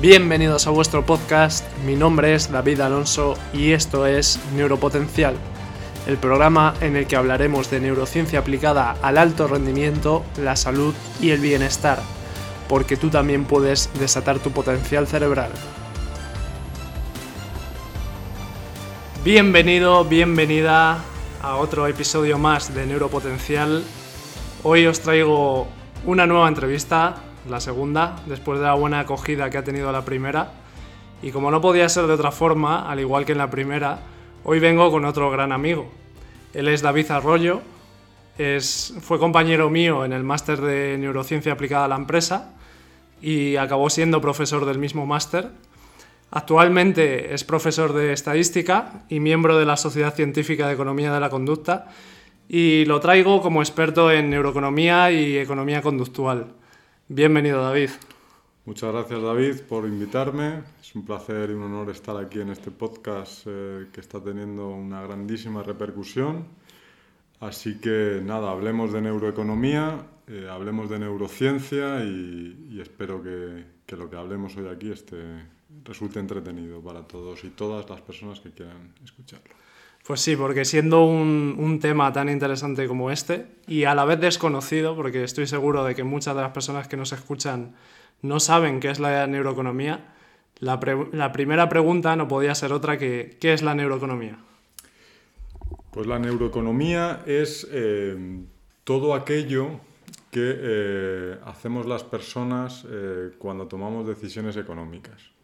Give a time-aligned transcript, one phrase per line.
[0.00, 5.34] Bienvenidos a vuestro podcast, mi nombre es David Alonso y esto es Neuropotencial,
[6.06, 11.30] el programa en el que hablaremos de neurociencia aplicada al alto rendimiento, la salud y
[11.30, 11.98] el bienestar,
[12.68, 15.50] porque tú también puedes desatar tu potencial cerebral.
[19.24, 20.98] Bienvenido, bienvenida
[21.40, 23.82] a otro episodio más de Neuropotencial.
[24.62, 25.68] Hoy os traigo
[26.04, 30.52] una nueva entrevista la segunda, después de la buena acogida que ha tenido la primera.
[31.22, 34.00] Y como no podía ser de otra forma, al igual que en la primera,
[34.44, 35.90] hoy vengo con otro gran amigo.
[36.54, 37.62] Él es David Arroyo,
[38.38, 42.54] es, fue compañero mío en el máster de neurociencia aplicada a la empresa
[43.22, 45.50] y acabó siendo profesor del mismo máster.
[46.30, 51.30] Actualmente es profesor de estadística y miembro de la Sociedad Científica de Economía de la
[51.30, 51.86] Conducta
[52.48, 56.46] y lo traigo como experto en neuroeconomía y economía conductual.
[57.08, 57.90] Bienvenido, David.
[58.64, 60.64] Muchas gracias, David, por invitarme.
[60.80, 64.70] Es un placer y un honor estar aquí en este podcast eh, que está teniendo
[64.70, 66.48] una grandísima repercusión.
[67.38, 74.16] Así que nada, hablemos de neuroeconomía, eh, hablemos de neurociencia y, espero que, lo que
[74.16, 74.92] hablemos hoy aquí
[75.84, 79.54] resulte entretenido para todos y todas las personas que quieran escucharlo.
[80.06, 84.94] Pues sí, porque siendo un, tema tan interesante como este y a la vez desconocido,
[84.94, 87.74] porque estoy seguro de que muchas de las personas que nos escuchan
[88.22, 90.14] no saben qué es la neuroeconomía,
[90.60, 90.78] la,
[91.32, 94.38] primera pregunta no podía ser otra que ¿qué es la neuroeconomía?
[95.90, 98.44] Pues la neuroeconomía es eh,
[98.84, 99.80] todo aquello
[100.30, 105.35] que eh, hacemos las personas eh, cuando tomamos decisiones económicas.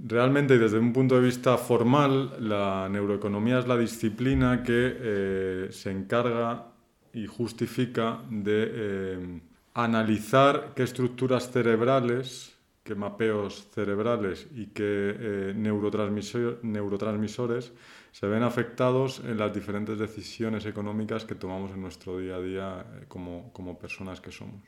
[0.00, 5.90] Realmente, desde un punto de vista formal, la neuroeconomía es la disciplina que eh, se
[5.90, 6.68] encarga
[7.12, 9.40] y justifica de eh,
[9.74, 17.72] analizar qué estructuras cerebrales, qué mapeos cerebrales y qué eh, neurotransmisores
[18.12, 22.86] se ven afectados en las diferentes decisiones económicas que tomamos en nuestro día a día
[23.08, 24.62] como, personas que somos.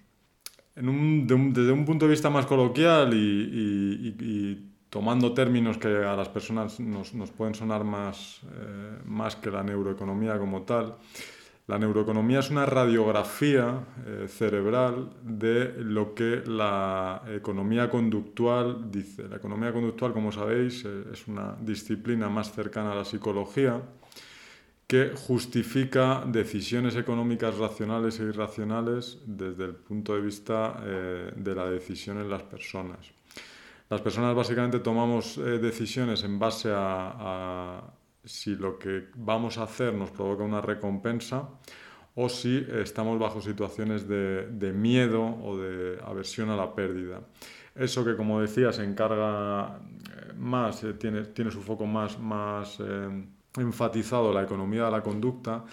[0.75, 7.31] desde un punto de vista más coloquial y tomando términos que a las personas nos,
[7.31, 10.97] pueden sonar más, eh, más que la neuroeconomía como tal,
[11.69, 19.29] la neuroeconomía es una radiografía eh, cerebral de lo que la economía conductual dice.
[19.29, 23.81] La economía conductual, como sabéis, eh, es una disciplina más cercana a la psicología
[24.89, 32.19] que justifica decisiones económicas racionales e irracionales desde el punto de vista de la decisión
[32.19, 33.20] en las personas.
[33.91, 37.83] Las personas básicamente tomamos eh, decisiones en base a,
[38.23, 41.49] si lo que vamos a hacer nos provoca una recompensa
[42.15, 47.21] o si estamos bajo situaciones de, miedo o de aversión a la pérdida.
[47.75, 52.79] Eso que, como decía, se encarga eh, más, eh, tiene, tiene, su foco más, más
[53.57, 55.65] enfatizado la economía de la conducta,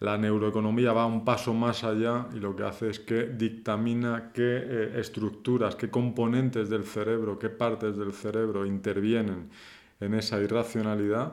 [0.00, 4.58] la neuroeconomía va un paso más allá y lo que hace es que dictamina qué
[4.58, 9.48] eh, estructuras, qué componentes del cerebro, qué partes del cerebro intervienen
[10.00, 11.32] en esa irracionalidad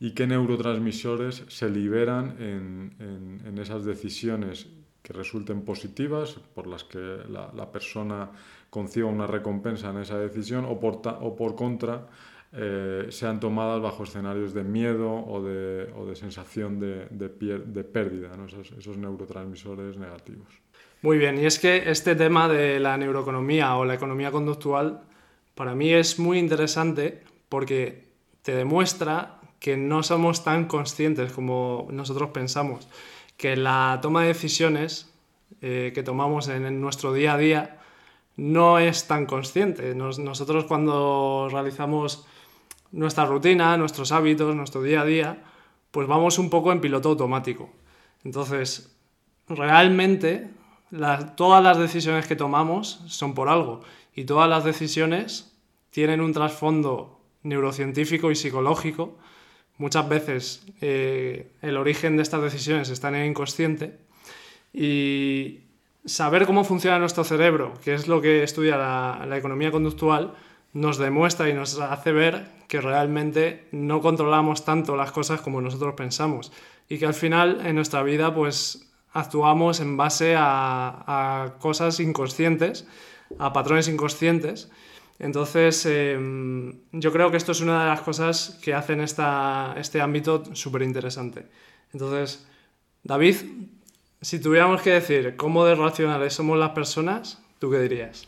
[0.00, 4.66] y qué neurotransmisores se liberan en, esas decisiones
[5.02, 8.30] que resulten positivas, por las que la, persona
[8.70, 12.08] conciba una recompensa en esa decisión, o o por contra,
[12.52, 18.30] eh, sean tomadas bajo escenarios de miedo o de, o de sensación de, de, pérdida,
[18.46, 20.48] esos, esos, neurotransmisores negativos.
[21.02, 25.02] Muy bien, y es que este tema de la neuroeconomía o la economía conductual
[25.54, 28.08] para mí es muy interesante porque
[28.42, 32.88] te demuestra que no somos tan conscientes como nosotros pensamos,
[33.36, 35.12] que la toma de decisiones
[35.60, 37.78] eh, que tomamos en, nuestro día a día
[38.36, 39.94] no es tan consciente.
[39.94, 42.26] nosotros cuando realizamos
[42.92, 45.42] nuestra rutina, nuestros hábitos, nuestro día a día,
[45.90, 47.70] pues vamos un poco en piloto automático.
[48.24, 48.96] Entonces,
[49.48, 50.50] realmente
[51.36, 53.82] todas las decisiones que tomamos son por algo
[54.14, 55.52] y todas las decisiones
[55.90, 59.16] tienen un trasfondo neurocientífico y psicológico.
[59.78, 63.98] Muchas veces eh, el origen de estas decisiones está en el inconsciente
[64.72, 65.60] y
[66.04, 70.34] saber cómo funciona nuestro cerebro, que es lo que estudia la economía conductual,
[70.72, 75.94] nos demuestra y nos hace ver que realmente no controlamos tanto las cosas como nosotros
[75.96, 76.52] pensamos
[76.88, 82.86] y que al final en nuestra vida pues actuamos en base a, cosas inconscientes,
[83.38, 84.70] a patrones inconscientes.
[85.18, 90.00] Entonces em, yo creo que esto es una de las cosas que hacen esta, este
[90.00, 91.46] ámbito súper interesante.
[91.92, 92.46] Entonces,
[93.02, 93.36] David,
[94.20, 98.26] si tuviéramos que decir cómo de racionales somos las personas, ¿tú qué dirías?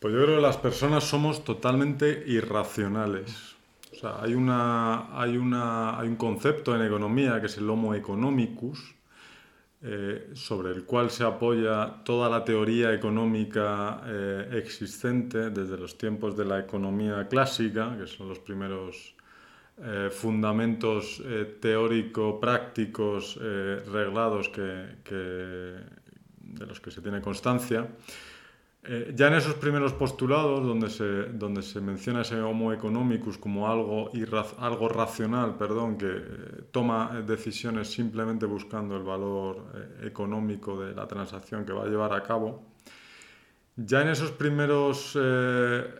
[0.00, 3.56] Pues yo creo que las personas somos totalmente irracionales.
[3.92, 7.94] O sea, hay, una, hay, una, hay un concepto en economía que es el Homo
[7.94, 8.94] economicus,
[9.82, 16.36] eh, sobre el cual se apoya toda la teoría económica eh, existente desde los tiempos
[16.36, 19.14] de la economía clásica, que son los primeros
[19.82, 21.22] eh, fundamentos
[21.60, 27.86] teórico-prácticos reglados que, de los que se tiene constancia.
[28.88, 33.68] Eh, ya en esos primeros postulados, donde se, donde se menciona ese homo economicus como
[33.68, 34.12] algo,
[34.58, 41.04] algo racional, perdón, que eh, toma decisiones simplemente buscando el valor eh, económico de la
[41.08, 42.62] transacción que va a llevar a cabo,
[43.74, 45.16] ya en esos primeros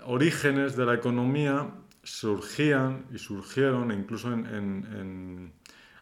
[0.07, 1.69] orígenes de la economía
[2.03, 5.53] surgían y surgieron, incluso en,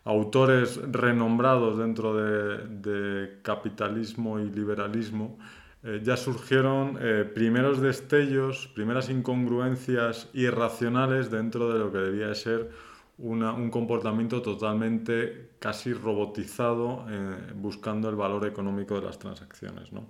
[0.05, 5.39] autores renombrados dentro de capitalismo y liberalismo,
[5.87, 12.35] eh, ya surgieron eh, primeros destellos, primeras incongruencias irracionales dentro de lo que debía de
[12.35, 12.71] ser
[13.19, 19.93] un comportamiento totalmente casi robotizado eh, buscando el valor económico de las transacciones.
[19.93, 20.09] ¿no?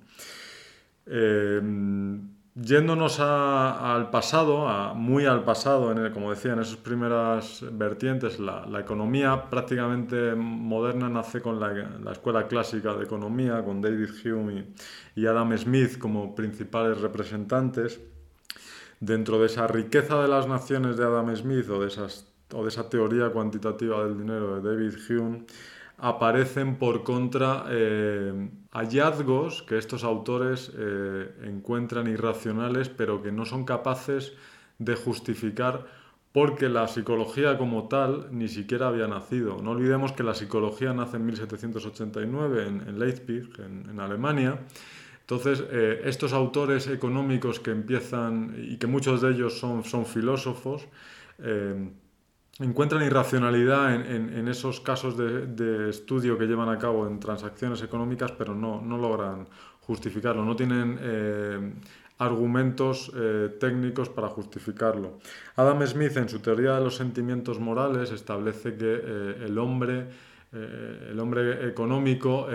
[2.57, 9.51] Yéndonos al pasado, muy al pasado, en como decía, en esas primeras vertientes, la, economía
[9.51, 14.67] prácticamente moderna nace con la, escuela clásica de economía, con David Hume
[15.17, 18.01] y, Adam Smith como principales representantes.
[19.01, 22.69] Dentro de esa riqueza de las naciones de Adam Smith o de, esas, o de
[22.69, 25.45] esa teoría cuantitativa del dinero de David Hume,
[25.99, 33.65] aparecen por contra eh, hallazgos que estos autores eh, encuentran irracionales, pero que no son
[33.65, 34.33] capaces
[34.79, 35.87] de justificar
[36.33, 39.63] porque la psicología como tal ni siquiera había nacido.
[39.63, 44.59] No olvidemos que la psicología nace en 1789 en, Leipzig, en, Alemania.
[45.21, 50.89] Entonces, eh, estos autores económicos que empiezan, y que muchos de ellos son, son filósofos,
[52.61, 58.55] encuentran irracionalidad en, esos casos de, estudio que llevan a cabo en transacciones económicas, pero
[58.55, 59.47] no, logran
[59.81, 61.73] justificarlo, no tienen eh,
[62.19, 65.19] argumentos eh, técnicos para justificarlo.
[65.57, 71.19] Adam Smith, en su teoría de los sentimientos morales, establece que eh, el hombre el
[71.19, 72.47] hombre económico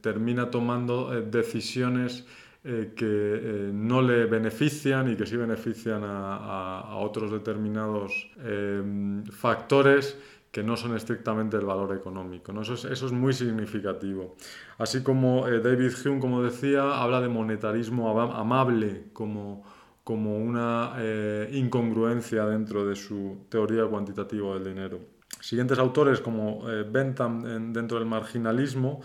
[0.00, 2.24] termina tomando decisiones
[2.66, 10.16] eh, que eh, no le benefician y que sí benefician a, otros determinados em, factores
[10.50, 12.54] que no son estrictamente el valor económico.
[12.54, 12.62] ¿no?
[12.62, 14.36] Eso, es, eso, es, muy significativo.
[14.78, 19.62] Así como eh, David Hume, como decía, habla de monetarismo amable como,
[20.02, 20.94] como una
[21.52, 25.00] incongruencia dentro de su teoría cuantitativa del dinero.
[25.38, 29.02] Siguientes autores como Bentham dentro del marginalismo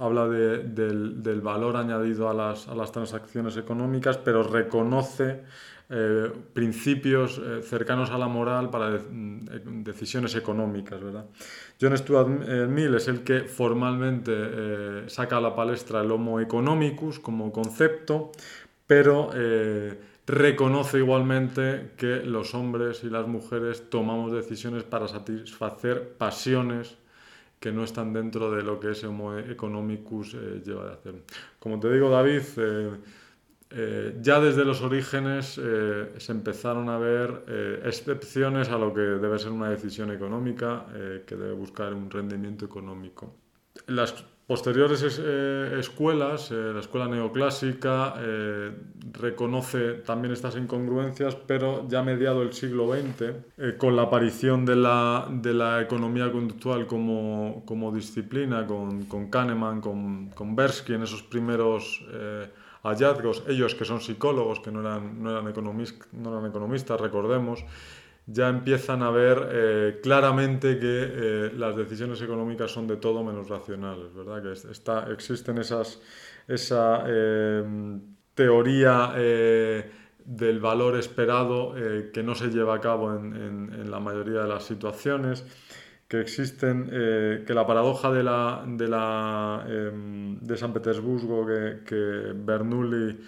[0.00, 5.42] habla del, valor añadido a las, transacciones económicas, pero reconoce
[5.90, 11.02] eh, principios eh, cercanos a la moral para mm, decisiones económicas.
[11.02, 11.26] ¿verdad?
[11.78, 12.28] John Stuart
[12.68, 18.32] Mill es el que formalmente eh, saca a la palestra el Homo economicus como concepto,
[18.86, 19.30] pero
[20.26, 26.96] reconoce igualmente que los hombres y las mujeres tomamos decisiones para satisfacer pasiones
[27.60, 31.14] que no están dentro de lo que ese Homo economicus eh, lleva de hacer.
[31.58, 32.96] Como te digo, David, eh,
[33.72, 35.60] eh, ya desde los orígenes
[36.18, 37.44] se empezaron a ver
[37.84, 40.86] excepciones a lo que debe ser una decisión económica,
[41.24, 43.36] que debe buscar un rendimiento económico.
[44.50, 48.72] Posteriores eh, escuelas, eh, la escuela neoclásica, eh,
[49.12, 55.28] reconoce también estas incongruencias, pero ya mediado el siglo XX, con la aparición de la,
[55.30, 61.22] de la economía conductual como, como disciplina, con, con, Kahneman, con, con Bersky en esos
[61.22, 62.04] primeros
[62.82, 67.64] hallazgos, ellos que son psicólogos, que no eran, no eran, no eran economistas, recordemos,
[68.32, 73.48] ya empiezan a ver eh, claramente que eh, las decisiones económicas son de todo menos
[73.48, 74.42] racionales, ¿verdad?
[74.42, 76.00] Que está, existen esas,
[76.46, 77.64] esa eh,
[78.34, 79.12] teoría
[80.24, 81.74] del valor esperado
[82.12, 85.44] que no se lleva a cabo en, en, la mayoría de las situaciones,
[86.06, 92.32] que existen, que la paradoja de, la, de, la, em, de San Petersburgo que, que
[92.34, 93.18] Bernoulli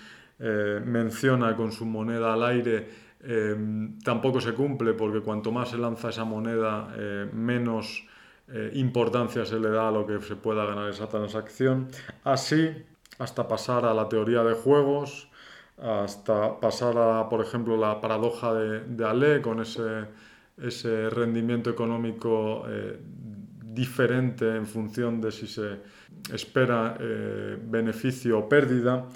[0.86, 2.86] menciona con su moneda al aire,
[3.24, 8.04] Em, tampoco se cumple porque cuanto más se lanza esa moneda, eh, menos
[8.48, 11.88] eh, importancia se le da a lo que se pueda ganar esa transacción.
[12.24, 12.70] Así,
[13.18, 15.28] hasta pasar a la teoría de juegos,
[15.80, 20.06] hasta pasar a, por ejemplo, la paradoja de, de Ale con ese,
[20.60, 22.98] ese rendimiento económico eh,
[23.64, 25.80] diferente en función de si se
[26.32, 29.08] espera beneficio o pérdida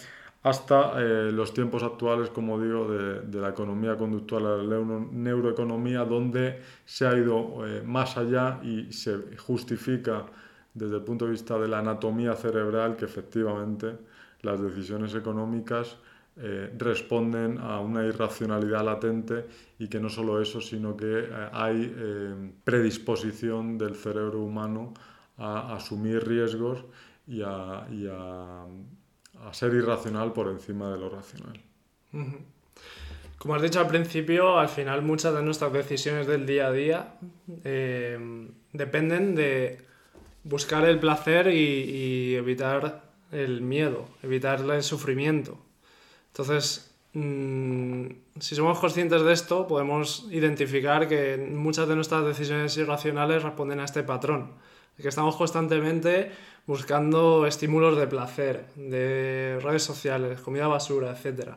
[0.46, 4.78] hasta eh, los tiempos actuales, como digo, de, la economía conductual la
[5.10, 10.24] neuroeconomía, donde se ha ido eh, más allá y se justifica
[10.72, 13.96] desde el punto de vista de la anatomía cerebral que efectivamente
[14.42, 15.96] las decisiones económicas
[16.38, 19.46] eh, responden a una irracionalidad latente
[19.78, 24.92] y que no solo eso, sino que hay eh, predisposición del cerebro humano
[25.38, 26.84] a, asumir riesgos
[27.26, 28.66] y, a,
[29.54, 31.60] ser irracional por encima de lo racional.
[33.38, 37.14] Como has dicho al principio, al final muchas de nuestras decisiones del día a día
[38.72, 39.78] dependen de
[40.44, 45.58] buscar el placer y evitar el miedo, evitar el sufrimiento.
[46.28, 48.06] Entonces, mm,
[48.38, 53.84] si somos conscientes de esto, podemos identificar que muchas de nuestras decisiones irracionales responden a
[53.84, 54.52] este patrón,
[55.02, 56.30] que estamos constantemente
[56.66, 61.50] buscando estímulos de placer, de redes sociales, comida basura, etc.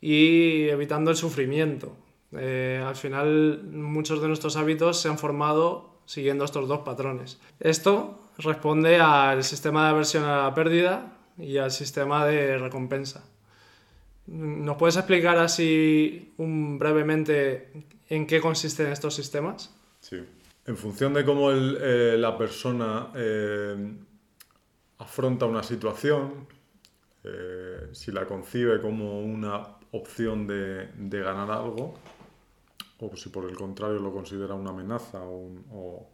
[0.00, 1.96] Y evitando el sufrimiento.
[2.32, 7.40] Eh, al final, muchos de nuestros hábitos se han formado siguiendo estos dos patrones.
[7.60, 13.24] Esto responde al sistema de aversión a la pérdida y al sistema de recompensa.
[14.26, 17.70] ¿Nos puedes explicar así brevemente
[18.08, 19.74] en qué consisten estos sistemas?
[20.00, 20.24] Sí.
[20.66, 23.96] En función de cómo eh, la persona eh,
[24.98, 26.48] afronta una situación,
[27.22, 30.88] eh, si la concibe como una opción de,
[31.22, 31.94] ganar algo,
[32.98, 36.10] o si por el contrario lo considera una amenaza o,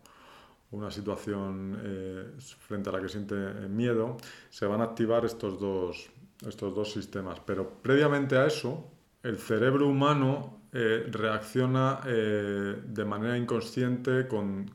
[0.73, 3.35] una situación frente a la que siente
[3.69, 4.17] miedo,
[4.49, 6.11] se van a activar estos dos,
[6.47, 7.41] estos dos sistemas.
[7.41, 8.91] Pero previamente a eso,
[9.23, 14.71] el cerebro humano eh, reacciona eh, de manera inconsciente con,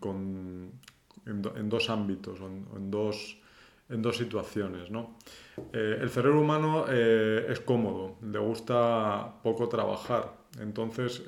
[1.26, 3.38] en, dos ámbitos, en, dos,
[3.90, 4.90] en dos situaciones.
[5.74, 10.38] Eh, el cerebro humano es cómodo, le gusta poco trabajar.
[10.60, 11.24] Entonces,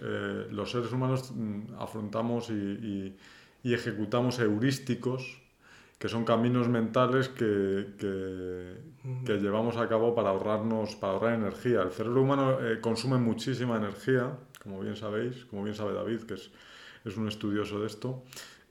[0.52, 3.16] los seres humanos mm, afrontamos y
[3.64, 5.38] ejecutamos heurísticos
[6.00, 11.82] que son caminos mentales que, que, llevamos a cabo para ahorrarnos, para ahorrar energía.
[11.82, 14.32] El cerebro humano eh, consume muchísima energía,
[14.63, 16.51] como bien sabéis, como bien sabe David, que es,
[17.03, 18.24] es un estudioso de esto.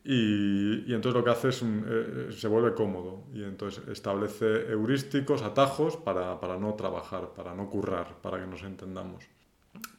[0.04, 5.42] Y, y, entonces lo que hace es eh, se vuelve cómodo y entonces establece heurísticos,
[5.42, 9.28] atajos para, para no trabajar, para no currar, para que nos entendamos.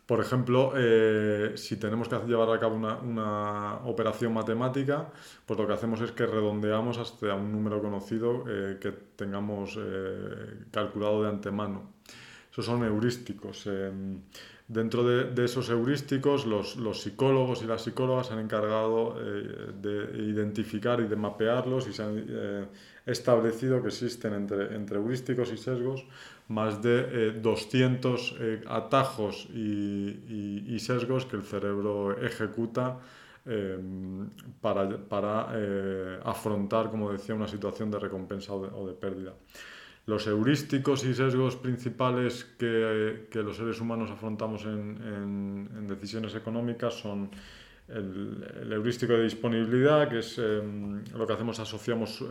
[0.10, 5.08] Por ejemplo, eh, si tenemos que llevar a cabo una, operación matemática,
[5.46, 10.66] pues lo que hacemos es que redondeamos hasta un número conocido eh, que tengamos eh,
[10.72, 11.94] calculado de antemano.
[12.52, 13.70] Esos son heurísticos.
[14.68, 21.08] dentro de, esos heurísticos, los, psicólogos y las psicólogas se han encargado de identificar y
[21.08, 22.70] de mapearlos y se han
[23.06, 26.04] establecido que existen entre heurísticos y sesgos
[26.50, 32.98] más de 200 eh, eh, atajos y, sesgos que el cerebro ejecuta
[33.46, 34.30] em,
[34.62, 39.34] para, eh, afrontar, como decía, una situación de recompensa o de, pérdida.
[40.08, 47.30] Los heurísticos y sesgos principales que, los seres humanos afrontamos en, decisiones económicas son
[47.90, 52.24] el, heurístico de disponibilidad, que es em, lo que hacemos, asociamos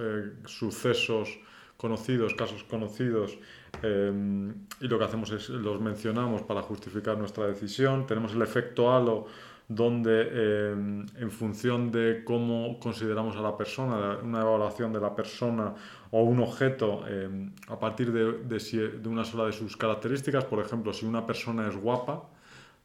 [0.46, 1.38] sucesos
[1.76, 3.38] conocidos, casos conocidos,
[3.82, 8.06] Em, y lo que hacemos es los mencionamos para justificar nuestra decisión.
[8.06, 9.26] Tenemos el efecto halo
[9.68, 15.74] donde em, en función de cómo consideramos a la persona, una evaluación de la persona
[16.10, 20.92] o un objeto em, a partir de, de, una sola de sus características, por ejemplo,
[20.94, 22.30] si una persona es guapa,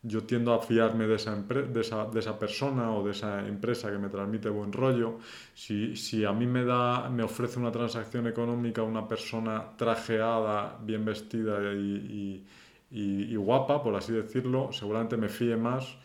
[0.04, 3.90] yo tiendo a fiarme de esa, de esa, de esa, persona o de esa empresa
[3.90, 5.20] que me transmite buen rollo.
[5.56, 11.06] Si, si, a mí me, da, me ofrece una transacción económica una persona trajeada, bien
[11.06, 12.44] vestida y,
[12.92, 15.96] y, y, guapa, por así decirlo, seguramente me fíe más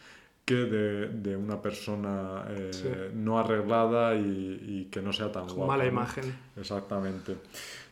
[0.44, 5.66] que de, de una persona eh, no arreglada y, que no sea tan guapa.
[5.66, 6.38] Mala imagen.
[6.56, 7.36] Exactamente.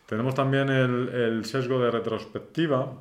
[0.07, 2.93] Tenemos también el, el sesgo de retrospectiva,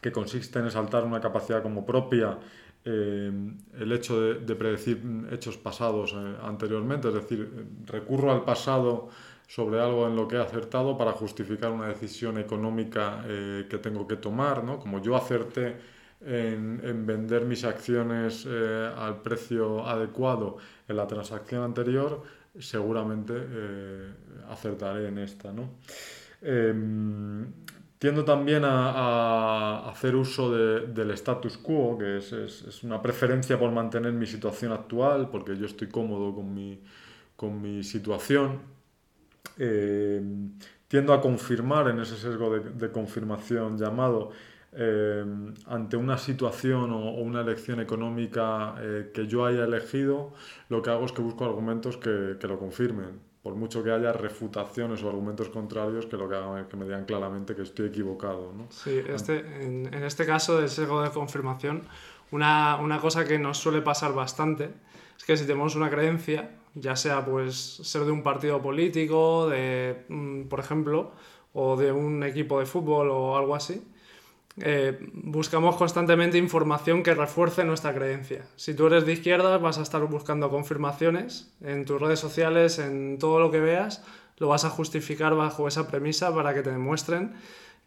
[0.00, 2.38] que consiste en exaltar una capacidad como propia,
[2.84, 3.30] eh,
[3.78, 9.08] el hecho de, predecir hechos pasados eh, anteriormente, es decir, recurro al pasado
[9.46, 14.06] sobre algo en lo que he acertado para justificar una decisión económica eh, que tengo
[14.06, 14.78] que tomar, ¿no?
[14.78, 15.76] como yo acerté
[16.24, 20.56] en, vender mis acciones al precio adecuado
[20.88, 22.22] en la transacción anterior,
[22.58, 23.34] seguramente
[24.48, 25.52] acertaré en esta.
[25.52, 25.70] ¿no?
[27.98, 34.26] Tiendo también a, hacer uso del status quo, que es, una preferencia por mantener mi
[34.26, 38.60] situación actual, porque yo estoy cómodo con mi, situación.
[39.58, 40.22] Eh,
[40.86, 44.30] tiendo a confirmar en ese sesgo de, confirmación llamado
[44.72, 45.24] eh,
[45.66, 50.32] ante una situación o, una elección económica eh, que yo haya elegido,
[50.68, 53.27] lo que hago es que busco argumentos que, que, lo confirmen.
[53.48, 57.06] Por mucho que haya refutaciones o argumentos contrarios que lo que hagan que me digan
[57.06, 58.52] claramente que estoy equivocado.
[58.54, 58.66] ¿no?
[58.68, 61.84] Sí, este, en, en, este caso del sesgo de confirmación,
[62.30, 64.68] una, una cosa que nos suele pasar bastante
[65.16, 70.04] es que si tenemos una creencia, ya sea pues ser de un partido político, de,
[70.10, 71.12] mm, por ejemplo,
[71.54, 73.82] o de un equipo de fútbol o algo así,
[74.60, 78.46] eh, buscamos constantemente información que refuerce nuestra creencia.
[78.56, 83.18] Si tú eres de izquierda, vas a estar buscando confirmaciones en tus redes sociales, en
[83.18, 84.04] todo lo que veas,
[84.38, 87.34] lo vas a justificar bajo esa premisa para que te demuestren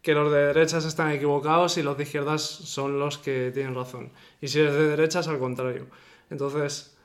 [0.02, 4.10] que los de derechas están equivocados y los de izquierdas son los que tienen razón.
[4.40, 5.86] Y si eres de derechas, al contrario.
[6.28, 6.96] Entonces,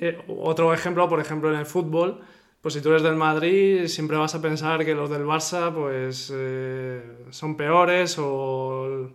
[0.00, 2.20] eh, otro ejemplo, por ejemplo, en el fútbol,
[2.62, 6.32] pues si tú eres del Madrid, siempre vas a pensar que los del Barça pues,
[6.32, 9.10] eh, son peores o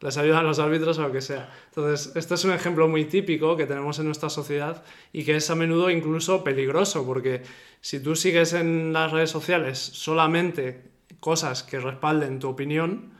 [0.00, 1.52] les ayudan los árbitros o lo que sea.
[1.66, 5.50] Entonces, este es un ejemplo muy típico que tenemos en nuestra sociedad y que es
[5.50, 7.42] a menudo incluso peligroso, porque
[7.80, 13.12] si tú sigues en las redes sociales solamente cosas que respalden tu opinión,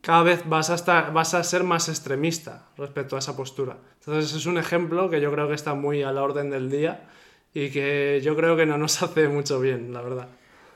[0.00, 3.78] cada vez vas a, estar, vas a ser más extremista respecto a esa postura.
[4.00, 7.08] Entonces es un ejemplo que yo creo que está muy a la orden del día
[7.56, 10.28] y que yo creo que no nos hace mucho bien, la verdad.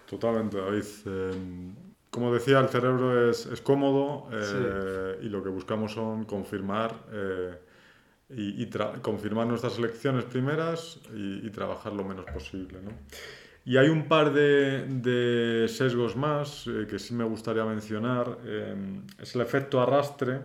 [0.09, 0.85] Totalmente, David.
[1.05, 1.75] Em,
[2.09, 7.55] como decía, el cerebro es, es cómodo eh, y lo que buscamos son confirmar, eh,
[8.31, 8.67] y,
[9.03, 12.81] confirmar nuestras elecciones primeras y, y, trabajar lo menos posible.
[12.83, 12.91] ¿no?
[13.65, 18.39] Y hay un par de, sesgos más eh, que sí me gustaría mencionar.
[18.45, 18.75] Eh,
[19.19, 20.41] es el efecto arrastre,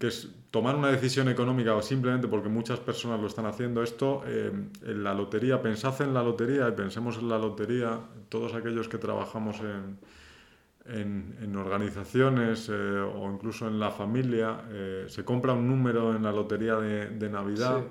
[0.00, 3.82] que es tomar una decisión económica o simplemente porque muchas personas lo están haciendo.
[3.82, 4.50] Esto eh,
[4.82, 8.98] en la lotería, pensad en la lotería y pensemos en la lotería, todos aquellos que
[8.98, 9.98] trabajamos en,
[10.86, 14.64] en, organizaciones o incluso en la familia,
[15.06, 17.82] se compra un número en la lotería de, Navidad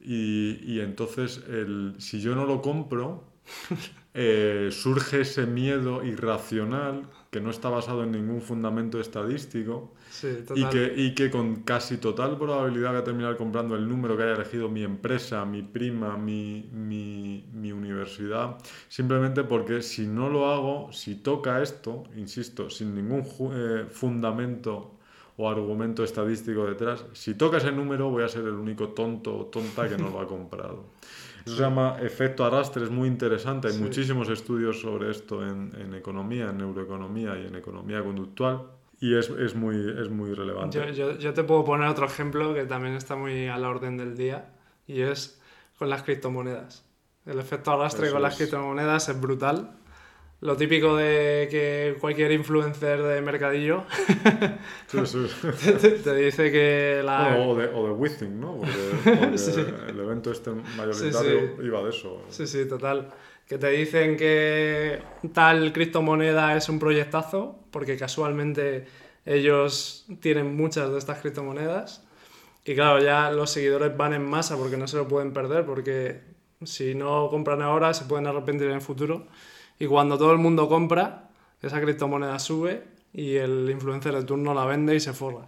[0.00, 3.24] y, y, entonces el, si yo no lo compro,
[4.14, 7.02] eh, surge ese miedo irracional
[7.34, 9.90] que no está basado en ningún fundamento estadístico
[10.54, 14.22] y, que, y que con casi total probabilidad voy a terminar comprando el número que
[14.22, 18.56] haya elegido mi empresa, mi prima, mi, mi, mi universidad,
[18.88, 24.92] simplemente porque si no lo hago, si toca esto, insisto, sin ningún eh, fundamento
[25.36, 29.46] o argumento estadístico detrás, si toca ese número voy a ser el único tonto o
[29.46, 30.93] tonta que no lo ha comprado.
[31.44, 33.68] Eso se llama efecto arrastre, es muy interesante.
[33.68, 38.62] Hay muchísimos estudios sobre esto en, en, economía, en neuroeconomía y en economía conductual.
[39.00, 40.78] Y es, es muy, es muy relevante.
[40.78, 43.98] Yo, yo, yo, te puedo poner otro ejemplo que también está muy a la orden
[43.98, 44.52] del día
[44.86, 45.40] y es
[45.78, 46.86] con las criptomonedas.
[47.26, 49.76] El efecto arrastre con las criptomonedas es brutal
[50.40, 53.84] lo típico de que cualquier influencer de mercadillo
[54.90, 57.38] Te, dice que la...
[57.38, 58.58] o, de, o de ¿no?
[58.58, 59.10] Porque,
[59.88, 62.22] el evento este mayoritario iba de eso.
[62.28, 63.08] Sí, sí, total.
[63.46, 68.86] Que te dicen que tal criptomoneda es un proyectazo, porque casualmente
[69.26, 72.04] ellos tienen muchas de estas criptomonedas.
[72.64, 76.22] Y claro, ya los seguidores van en masa porque no se lo pueden perder, porque
[76.62, 79.26] si no compran ahora se pueden arrepentir en el futuro.
[79.78, 81.28] Y cuando todo el mundo compra,
[81.60, 85.46] esa criptomoneda sube y el influencer de turno la vende y se forra.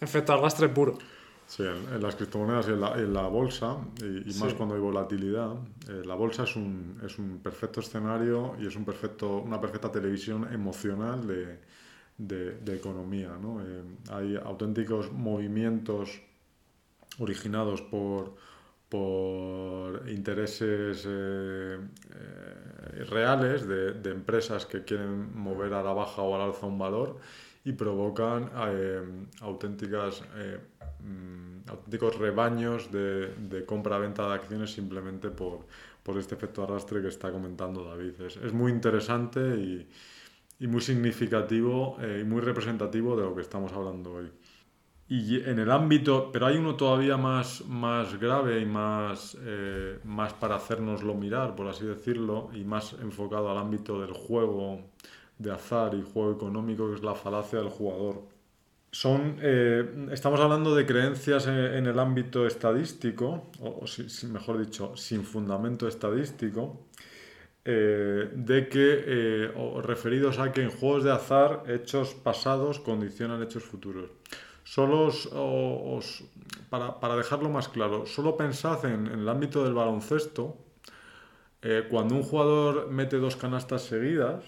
[0.00, 0.98] Efecto arrastre puro.
[1.46, 5.54] Sí, en, las criptomonedas y en la, bolsa, y, más cuando hay volatilidad,
[5.88, 9.90] eh, la bolsa es un, es un, perfecto escenario y es un perfecto, una perfecta
[9.90, 11.58] televisión emocional de,
[12.18, 13.36] de, de economía.
[13.40, 13.60] ¿no?
[13.60, 13.82] Eh,
[14.12, 16.20] hay auténticos movimientos
[17.18, 18.36] originados por,
[18.88, 21.78] por intereses eh,
[23.08, 27.18] reales de, de, empresas que quieren mover a la baja o al alza un valor
[27.64, 29.02] y provocan eh,
[29.40, 30.22] auténticas,
[31.00, 35.66] mm, auténticos rebaños de, de compra-venta de acciones simplemente por,
[36.02, 38.20] por, este efecto arrastre que está comentando David.
[38.22, 39.86] Es, es muy interesante y,
[40.58, 44.30] y muy significativo y muy representativo de lo que estamos hablando hoy.
[45.10, 50.34] Y en el ámbito, pero hay uno todavía más, más grave y más, eh, más
[50.34, 54.82] para hacernoslo mirar, por así decirlo, y más enfocado al ámbito del juego
[55.36, 58.22] de azar y juego económico, que es la falacia del jugador.
[58.92, 63.84] Son, eh, estamos hablando de creencias en, el ámbito estadístico, o,
[64.28, 66.86] mejor dicho, sin fundamento estadístico,
[67.64, 73.64] eh, de que, o referidos a que en juegos de azar hechos pasados condicionan hechos
[73.64, 74.08] futuros.
[74.70, 76.22] Solo os,
[76.68, 80.58] para, para, dejarlo más claro, solo pensad en, en el ámbito del baloncesto,
[81.60, 84.44] eh, cuando un jugador mete dos canastas seguidas,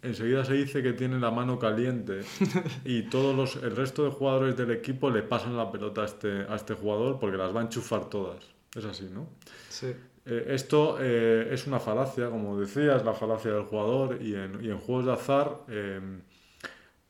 [0.00, 2.20] enseguida se dice que tiene la mano caliente
[2.86, 6.46] y todos los, el resto de jugadores del equipo le pasan la pelota a este,
[6.48, 8.42] a este jugador porque las va a enchufar todas.
[8.74, 9.28] Es así, ¿no?
[9.68, 9.94] Sí.
[10.24, 14.70] Eh, esto eh, es una falacia, como decías, la falacia del jugador y en, y
[14.70, 15.58] en juegos de azar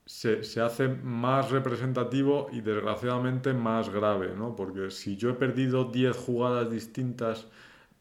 [0.09, 4.57] se, se, hace más representativo y desgraciadamente más grave, ¿no?
[4.57, 7.47] Porque si yo he perdido 10 jugadas distintas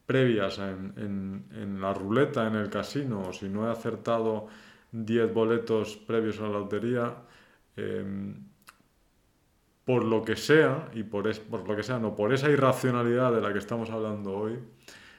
[0.06, 4.46] previas en, en, la ruleta, en el casino, o si no he acertado
[4.92, 7.14] 10 boletos previos a la lotería,
[9.84, 13.32] por lo que sea, y por, es, por lo que sea, no, por esa irracionalidad
[13.32, 14.58] de la que estamos hablando hoy,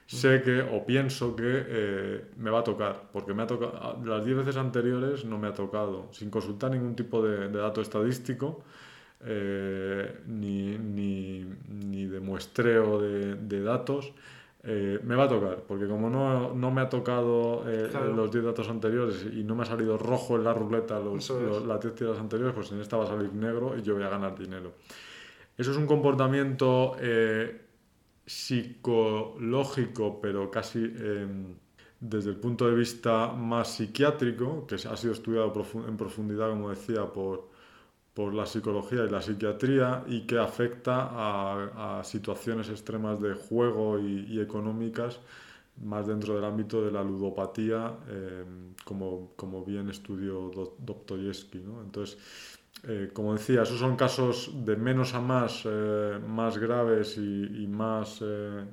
[0.10, 4.26] sé que o pienso que eh, me va a tocar, porque me ha tocado, las
[4.26, 8.63] 10 veces anteriores no me ha tocado, sin consultar ningún tipo de, de dato estadístico,
[9.24, 14.12] eh, ni, ni, ni, de muestreo de, de datos,
[14.63, 18.12] eh, me va a tocar, porque como no, no me ha tocado eh, claro.
[18.13, 21.65] los 10 datos anteriores y no me ha salido rojo en la ruleta los, los,
[21.67, 24.10] las 10 tiradas anteriores, pues en esta va a salir negro y yo voy a
[24.10, 24.74] ganar dinero.
[25.56, 27.69] Eso es un comportamiento eh,
[28.30, 31.56] psicológico, pero casi em,
[32.00, 35.52] desde el punto de vista más psiquiátrico, que ha sido estudiado
[35.88, 37.50] en profundidad, como decía, por,
[38.13, 41.10] por la psicología y la psiquiatría y que afecta
[42.00, 45.20] a, situaciones extremas de juego y, económicas
[45.84, 48.46] más dentro del ámbito de la ludopatía, eh,
[48.86, 51.60] como, como, bien estudió Dostoyevsky.
[51.60, 51.82] ¿no?
[51.82, 52.18] Entonces,
[52.88, 58.20] eh, como decía, esos son casos de menos a más, eh, más graves y, más
[58.22, 58.65] eh,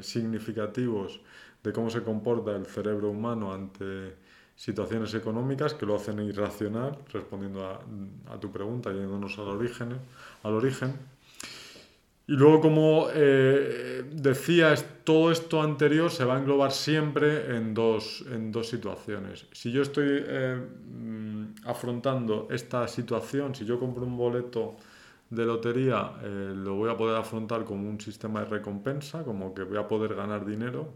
[0.00, 1.20] significativos
[1.62, 4.16] de cómo se comporta el cerebro humano ante
[4.56, 9.96] situaciones económicas que lo hacen irracional, respondiendo a, tu pregunta, yéndonos al origen,
[10.42, 10.94] al origen.
[12.26, 18.52] Y luego, como decía, todo esto anterior se va a englobar siempre en dos, en
[18.52, 19.46] dos situaciones.
[19.52, 20.24] Si yo estoy
[21.64, 24.76] afrontando esta situación, si yo compro un boleto
[25.30, 29.62] de lotería, eh, lo voy a poder afrontar como un sistema de recompensa, como que
[29.62, 30.88] voy a poder ganar dinero.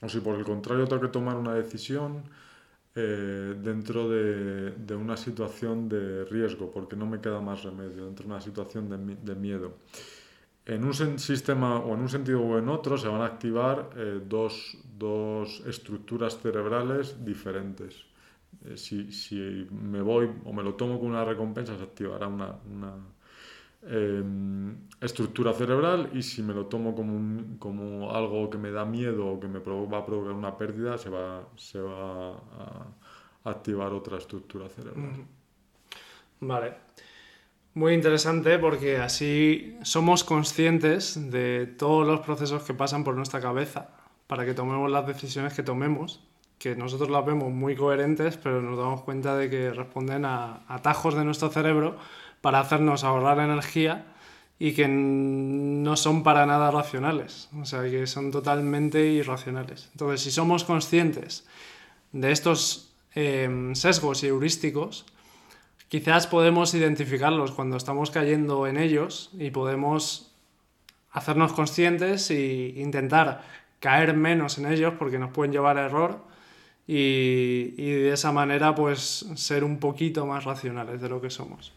[0.00, 2.22] O si por el contrario tengo que tomar una decisión,
[2.94, 8.32] eh, dentro de, una situación de riesgo, porque no me queda más remedio, dentro de
[8.32, 9.76] una situación de, de miedo.
[10.66, 14.20] En un sistema o en un sentido o en otro se van a activar eh,
[14.26, 18.04] dos, dos, estructuras cerebrales diferentes.
[18.64, 22.56] Eh, si, si, me voy o me lo tomo con una recompensa, se activará una,
[23.82, 24.22] eh,
[25.00, 29.40] estructura cerebral y si me lo tomo como, como algo que me da miedo o
[29.40, 32.86] que me va a provocar una pérdida, se va, se va a
[33.44, 35.24] activar otra estructura cerebral.
[36.40, 36.88] Vale.
[37.74, 43.90] Muy interesante porque así somos conscientes de todos los procesos que pasan por nuestra cabeza
[44.26, 46.27] para que tomemos las decisiones que tomemos,
[46.58, 51.14] que nosotros las vemos muy coherentes, pero nos damos cuenta de que responden a atajos
[51.14, 51.96] de nuestro cerebro
[52.40, 54.06] para hacernos ahorrar energía
[54.58, 59.88] y que no son para nada racionales, o sea, que son totalmente irracionales.
[59.92, 61.46] Entonces, si somos conscientes
[62.10, 65.06] de estos eh, sesgos heurísticos,
[65.88, 70.32] quizás podemos identificarlos cuando estamos cayendo en ellos y podemos
[71.12, 73.42] hacernos conscientes e intentar
[73.78, 76.26] caer menos en ellos porque nos pueden llevar a error
[76.88, 81.72] y, y de esa manera pues ser un poquito más racionales de lo que somos.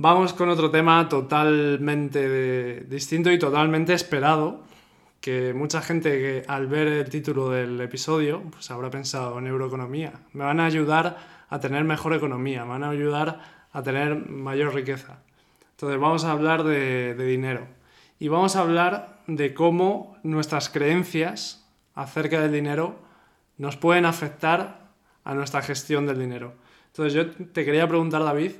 [0.00, 4.62] Vamos con otro tema totalmente de, distinto y totalmente esperado,
[5.20, 10.12] que mucha gente que al ver el título del episodio pues habrá pensado neuroeconomía.
[10.34, 13.40] Me van a ayudar a tener mejor economía, me van a ayudar
[13.72, 15.18] a tener mayor riqueza.
[15.72, 17.66] Entonces vamos a hablar de, de dinero
[18.20, 23.00] y vamos a hablar de cómo nuestras creencias acerca del dinero
[23.58, 24.88] nos pueden afectar
[25.24, 26.54] a nuestra gestión del dinero.
[26.86, 28.52] Entonces yo te quería preguntar, David,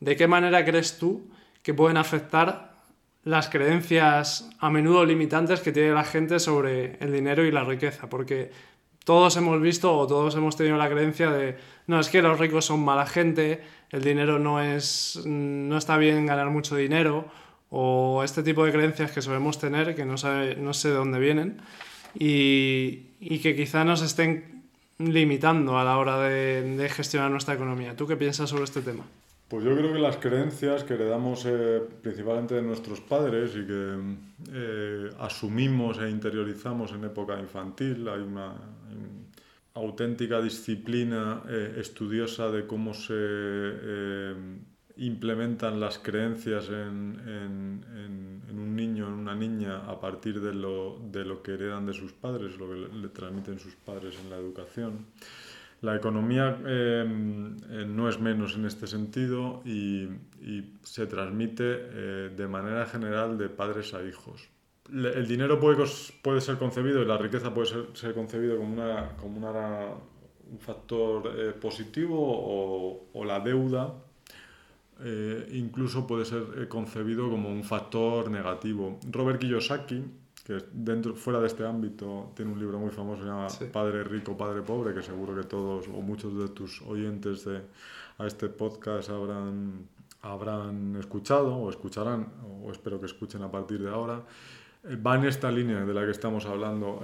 [0.00, 1.28] ¿de qué manera crees tú
[1.62, 2.74] que pueden afectar
[3.22, 8.08] las creencias a menudo limitantes que tiene la gente sobre el dinero y la riqueza?
[8.08, 8.50] Porque
[9.04, 11.56] todos hemos visto o todos hemos tenido la creencia de,
[11.86, 16.26] no, es que los ricos son mala gente, el dinero no es, no está bien
[16.26, 17.26] ganar mucho dinero,
[17.70, 21.20] o este tipo de creencias que solemos tener, que no, sabe, no sé de dónde
[21.20, 21.60] vienen,
[22.18, 24.56] y, y que quizá nos estén
[24.98, 27.96] limitando a la hora de, gestionar nuestra economía.
[27.96, 29.04] ¿Tú qué piensas sobre este tema?
[29.48, 33.98] Pues yo creo que las creencias que heredamos eh, principalmente de nuestros padres y que
[34.52, 38.54] eh, asumimos e interiorizamos en época infantil, hay una,
[39.74, 44.34] auténtica disciplina eh, estudiosa de cómo se eh,
[44.96, 47.84] implementan las creencias en
[49.26, 52.76] una niña, a partir de lo, de lo que heredan de sus padres, lo que
[52.94, 55.06] le, transmiten sus padres en la educación.
[55.82, 60.08] La economía em, eh, no es menos en este sentido y,
[60.82, 64.48] se transmite eh, de manera general de padres a hijos.
[64.92, 65.84] El dinero puede,
[66.22, 69.38] puede ser concebido y la riqueza puede ser, ser concebido como, una, como
[70.50, 72.16] un factor eh, positivo
[73.12, 73.92] o, la deuda
[75.52, 78.98] incluso puede ser concebido como un factor negativo.
[79.10, 80.02] Robert Kiyosaki,
[80.46, 84.36] que dentro, fuera de este ámbito tiene un libro muy famoso se llama Padre Rico,
[84.36, 87.62] Padre Pobre, que seguro que todos o muchos de tus oyentes de,
[88.18, 89.88] a este podcast habrán,
[90.22, 92.28] habrán escuchado o escucharán,
[92.64, 94.22] o espero que escuchen a partir de ahora.
[94.88, 97.00] Eh, va en esta línea de la que estamos hablando.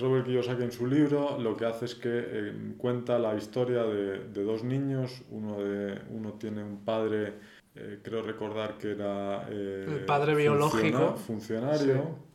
[0.00, 4.28] Robert Kiyosaki en su libro lo que hace es que eh, cuenta la historia de,
[4.28, 5.22] de, dos niños.
[5.30, 7.34] Uno, de, uno tiene un padre,
[7.74, 9.48] eh, creo recordar que era...
[9.48, 11.16] el padre biológico.
[11.16, 12.32] Funcionario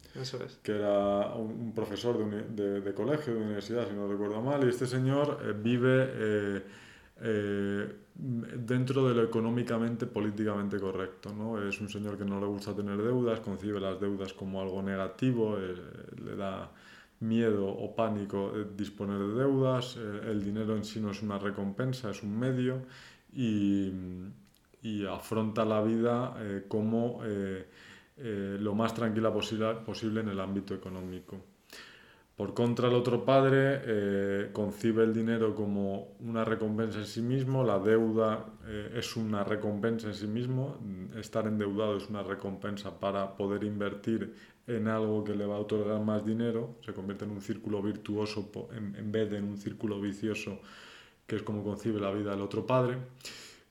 [0.63, 4.87] que era un, profesor de, de, colegio, de universidad, si no recuerdo mal, y este
[4.87, 6.63] señor eh, vive eh,
[7.21, 11.33] eh, dentro de lo económicamente, políticamente correcto.
[11.33, 11.61] ¿no?
[11.61, 15.57] Es un señor que no le gusta tener deudas, concibe las deudas como algo negativo,
[15.57, 16.71] le da
[17.19, 22.21] miedo o pánico disponer de deudas, el dinero en sí no es una recompensa, es
[22.23, 22.81] un medio,
[23.33, 23.91] y,
[24.83, 26.35] y afronta la vida
[26.67, 27.21] como
[28.19, 31.37] eh, lo más tranquila posible, posible en el ámbito económico.
[32.37, 37.63] Por contra, el otro padre eh, concibe el dinero como una recompensa en sí mismo,
[37.63, 40.77] la deuda eh, es una recompensa en sí mismo,
[41.17, 44.35] estar endeudado es una recompensa para poder invertir
[44.67, 48.51] en algo que le va a otorgar más dinero, se convierte en un círculo virtuoso
[48.71, 50.59] en, en vez de en un círculo vicioso,
[51.25, 52.97] que es como concibe la vida del otro padre.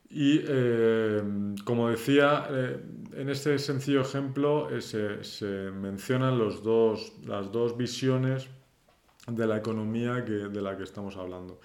[0.09, 1.23] Y eh,
[1.65, 2.81] como decía, eh,
[3.15, 8.49] en este sencillo ejemplo eh, se, se, mencionan los dos, las dos visiones
[9.27, 11.61] de la economía que, de la que estamos hablando.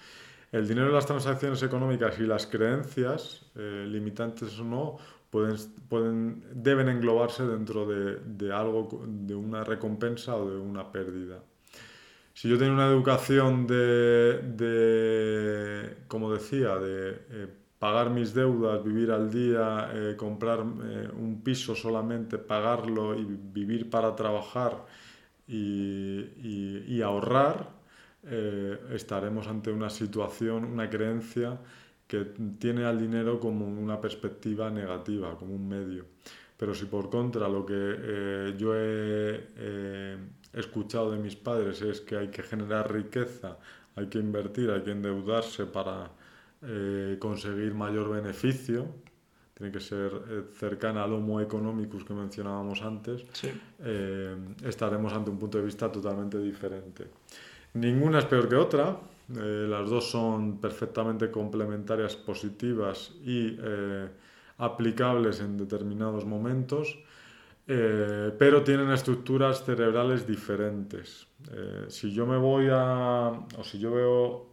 [0.50, 4.98] El dinero de las transacciones económicas y las creencias, limitantes o no,
[5.30, 5.56] pueden,
[5.88, 11.42] pueden, deben englobarse dentro de, de, algo, de una recompensa o de una pérdida.
[12.34, 19.28] Si yo tengo una educación de, de como decía, de pagar mis deudas, vivir al
[19.28, 24.86] día, eh, comprar eh, un piso solamente, pagarlo y vivir para trabajar
[25.48, 27.70] y, ahorrar,
[28.22, 31.58] eh, estaremos ante una situación, una creencia
[32.06, 32.20] que
[32.60, 36.06] tiene al dinero como una perspectiva negativa, como un medio.
[36.56, 40.18] Pero si por contra lo que yo he
[40.52, 43.58] escuchado de mis padres es que hay que generar riqueza,
[43.96, 46.21] hay que invertir, hay que endeudarse para
[46.64, 48.86] eh, conseguir mayor beneficio,
[49.52, 53.24] tiene que ser eh, cercana al homo economicus que mencionábamos antes,
[53.80, 57.08] eh, estaremos ante un punto de vista totalmente diferente.
[57.74, 58.96] Ninguna es peor que otra,
[59.28, 63.56] las dos son perfectamente complementarias, positivas y
[64.58, 66.98] aplicables en determinados momentos.
[67.64, 71.26] pero tienen estructuras cerebrales diferentes.
[71.88, 74.52] si yo me voy a, o si yo veo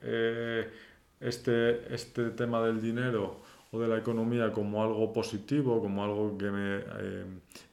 [1.19, 6.49] este, este tema del dinero o de la economía como algo positivo, como algo que
[6.49, 7.25] me eh,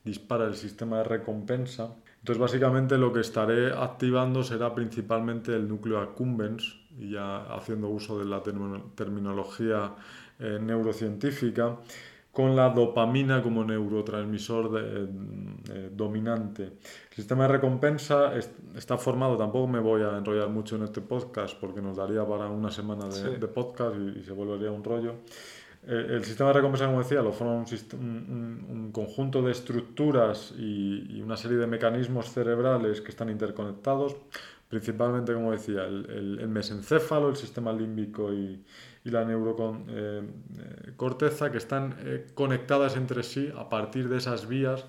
[0.05, 1.95] dispara el sistema de recompensa.
[2.19, 8.19] Entonces básicamente lo que estaré activando será principalmente el núcleo accumbens, y ya haciendo uso
[8.19, 9.95] de la terminología
[10.39, 11.77] eh, neurocientífica,
[12.37, 16.64] con la dopamina como neurotransmisor eh, dominante.
[16.64, 18.35] El sistema de recompensa
[18.77, 22.49] está formado, tampoco me voy a enrollar mucho en este podcast porque nos daría para
[22.49, 25.14] una semana de, podcast y, se volvería un rollo.
[25.87, 31.38] Eh, el sistema de recompensa, como decía, lo forma un, conjunto de estructuras y, una
[31.38, 34.14] serie de mecanismos cerebrales que están interconectados,
[34.68, 38.62] principalmente, como decía, el, el mesencéfalo, el sistema límbico y,
[39.07, 44.49] y la neurocorteza eh, eh, que están eh, conectadas entre sí a partir de esas
[44.49, 44.85] vías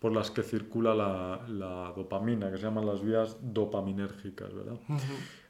[0.00, 4.54] por las que circula la, la dopamina, que se llaman las vías dopaminérgicas.
[4.54, 4.78] ¿verdad?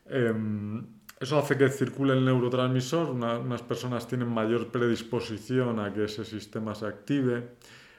[0.07, 0.85] Em,
[1.20, 6.74] eso hace que circule el neurotransmisor, unas personas tienen mayor predisposición a que ese sistema
[6.74, 7.50] se active.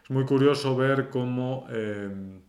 [0.04, 2.42] Es muy curioso ver cómo em,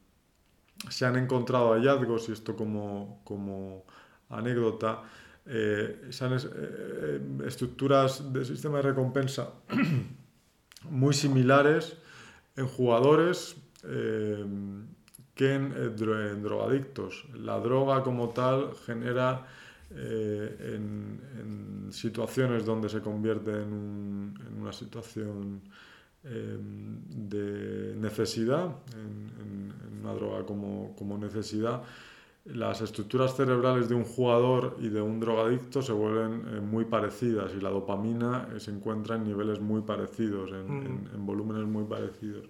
[0.88, 3.85] se han encontrado hallazgos, y esto como, como
[4.28, 5.04] anécdota,
[5.46, 9.50] eh, eh, estructuras de sistema de recompensa
[10.90, 11.96] muy similares
[12.57, 14.44] en jugadores eh,
[15.35, 17.24] que en, drogadictos.
[17.35, 19.46] La droga como tal genera
[19.90, 25.62] en, situaciones donde se convierte en, una situación
[26.22, 29.72] de necesidad, en,
[30.03, 31.83] una droga como, como necesidad,
[32.44, 37.53] las estructuras cerebrales de un jugador y de un drogadicto se vuelven eh, muy parecidas
[37.57, 42.46] y la dopamina eh, se encuentra en niveles muy parecidos, en, en, volúmenes muy parecidos.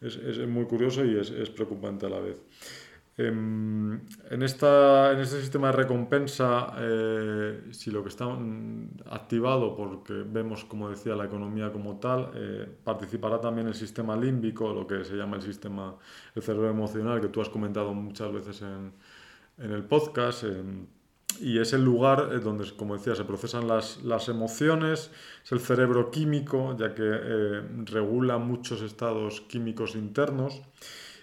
[0.00, 2.42] Es, es, muy curioso y es, es preocupante a la vez.
[3.22, 4.00] Em,
[4.30, 8.24] en, esta, en este sistema de recompensa, eh, si lo que está
[9.10, 14.72] activado, porque vemos, como decía, la economía como tal, eh, participará también el sistema límbico,
[14.72, 15.96] lo que se llama el sistema,
[16.34, 18.92] el cerebro emocional, que tú has comentado muchas veces en,
[19.60, 20.44] en el podcast.
[21.40, 25.10] y es el lugar eh, donde, como decía, se procesan las, emociones,
[25.44, 30.60] es el cerebro químico, ya que regula muchos estados químicos internos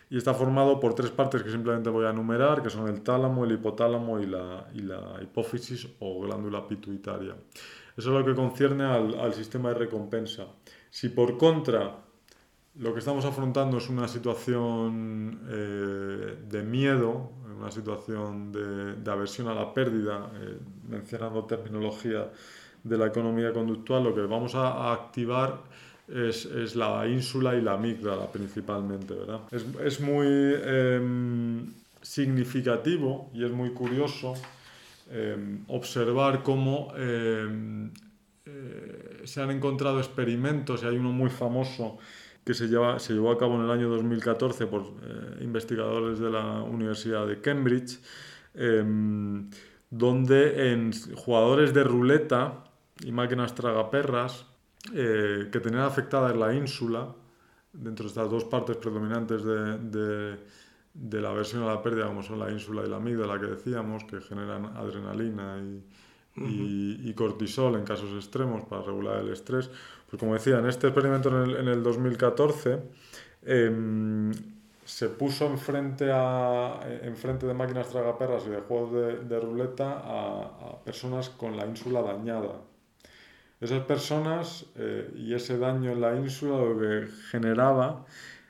[0.10, 3.44] y está formado por tres partes que simplemente voy a enumerar, que son el tálamo,
[3.44, 7.36] el hipotálamo y la, y hipófisis o glándula pituitaria.
[7.98, 10.46] Eso es lo que concierne al, sistema de recompensa.
[10.90, 12.06] Si por contra
[12.80, 19.54] lo que estamos afrontando es una situación eh, de miedo, una situación de, aversión a
[19.54, 22.30] la pérdida, eh, mencionando terminología
[22.84, 25.62] de la economía conductual, lo que vamos a, activar
[26.08, 29.42] es, la ínsula y la amígdala principalmente, ¿verdad?
[29.84, 31.66] Es, muy eh,
[32.02, 34.36] significativo y es muy curioso
[35.10, 37.90] eh, observar cómo eh,
[39.26, 41.98] se han encontrado experimentos, y hay uno muy famoso
[42.48, 44.86] que se, lleva, se llevó a cabo en el año 2014 por
[45.42, 48.00] investigadores de la Universidad de Cambridge,
[49.90, 52.64] donde en jugadores de ruleta
[53.04, 54.46] y máquinas tragaperras
[54.94, 57.14] eh, que tenía afectada la ínsula,
[57.74, 60.40] dentro de estas dos partes predominantes de, de,
[60.94, 64.06] de, la versión a la pérdida, como son la ínsula y la amígdala que decíamos,
[64.06, 65.84] que generan adrenalina y,
[67.10, 69.70] y, cortisol en casos extremos para regular el estrés.
[70.10, 72.80] Pues como decía, en este experimento en el, en el 2014
[73.44, 74.32] eh,
[74.86, 80.84] se puso enfrente, a, enfrente de máquinas tragaperras y de juegos de, de ruleta a,
[80.86, 82.62] personas con la ínsula dañada
[83.60, 88.06] esas personas eh, y ese daño en la ínsula lo que generaba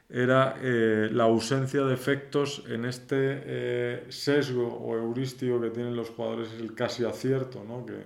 [0.09, 3.15] era eh, la ausencia de efectos en este
[3.45, 7.85] eh, sesgo o heurístico que tienen los jugadores, el casi acierto, ¿no?
[7.85, 8.05] que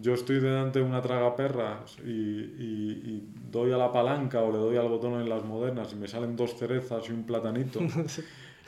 [0.00, 4.58] yo estoy delante de una tragaperras y, y, y doy a la palanca o le
[4.58, 7.80] doy al botón en las modernas y me salen dos cerezas y un platanito.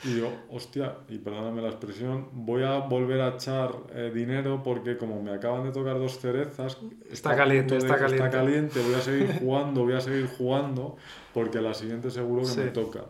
[0.03, 4.97] Y digo, hostia, y perdóname la expresión, voy a volver a echar eh, dinero porque
[4.97, 6.77] como me acaban de tocar dos cerezas,
[7.09, 8.25] está caliente, está caliente.
[8.25, 10.97] está caliente, voy a seguir jugando, voy a seguir jugando
[11.33, 13.05] porque la siguiente seguro que me toca.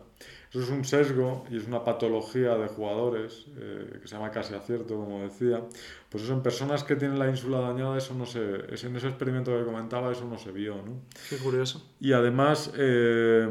[0.50, 4.54] Eso es un sesgo y es una patología de jugadores eh, que se llama casi
[4.54, 5.62] acierto, como decía.
[6.08, 9.56] Pues eso en personas que tienen la ínsula dañada, eso no se, en ese experimento
[9.56, 11.02] que comentaba, eso no se vio, ¿no?
[11.28, 11.82] Qué curioso.
[12.00, 12.72] Y además...
[12.76, 13.48] Eh,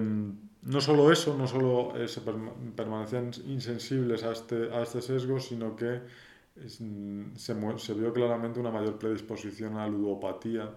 [0.66, 5.76] no solo eso, no solo eh, se permanecían insensibles a este, a este sesgo, sino
[5.76, 6.02] que
[6.68, 10.72] se, se, vio claramente una mayor predisposición a la ludopatía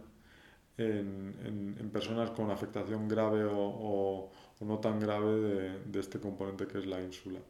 [0.77, 6.19] en, en, en personas con afectación grave o, o, o no tan grave de, este
[6.19, 7.41] componente que es la ínsula.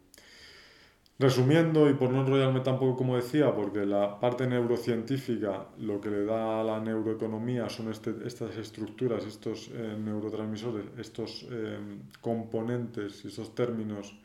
[1.17, 6.23] Resumiendo, y por no enrollarme tampoco como decía, porque la parte neurocientífica lo que le
[6.23, 11.77] da a la neuroeconomía son este, estas estructuras, estos eh, neurotransmisores, estos eh,
[12.21, 14.17] componentes, estos términos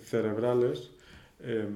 [0.00, 0.92] cerebrales.
[1.40, 1.68] Eh,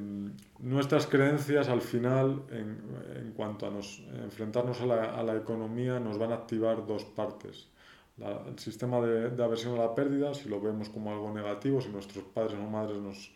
[0.58, 4.86] nuestras creencias al final, en, cuanto a nos, enfrentarnos a
[5.22, 7.68] la, economía, nos van a activar dos partes.
[8.18, 11.80] La, el sistema de, de aversión a la pérdida, si lo vemos como algo negativo,
[11.80, 13.32] si nuestros padres o madres nos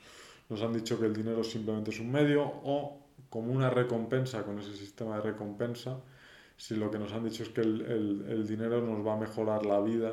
[0.48, 4.58] nos han dicho que el dinero simplemente es un medio o como una recompensa con
[4.58, 5.98] ese sistema de recompensa,
[6.56, 9.16] si lo que nos han dicho es que el, el, el dinero nos va a
[9.16, 10.12] mejorar la vida,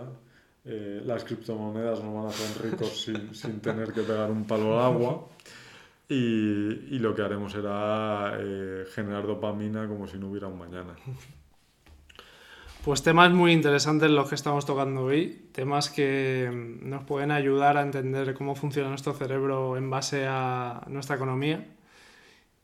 [0.66, 4.80] eh, las criptomonedas nos van a hacer ricos sin, sin, tener que pegar un palo
[4.80, 5.28] al agua.
[6.10, 10.96] Y, y lo que haremos será eh, generar dopamina como si no hubiera un mañana.
[12.84, 16.50] Pues temas muy interesantes los que estamos tocando hoy, temas que
[16.82, 21.66] nos pueden ayudar a entender cómo funciona nuestro cerebro en base a nuestra economía.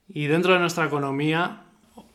[0.09, 1.63] Y dentro de nuestra economía,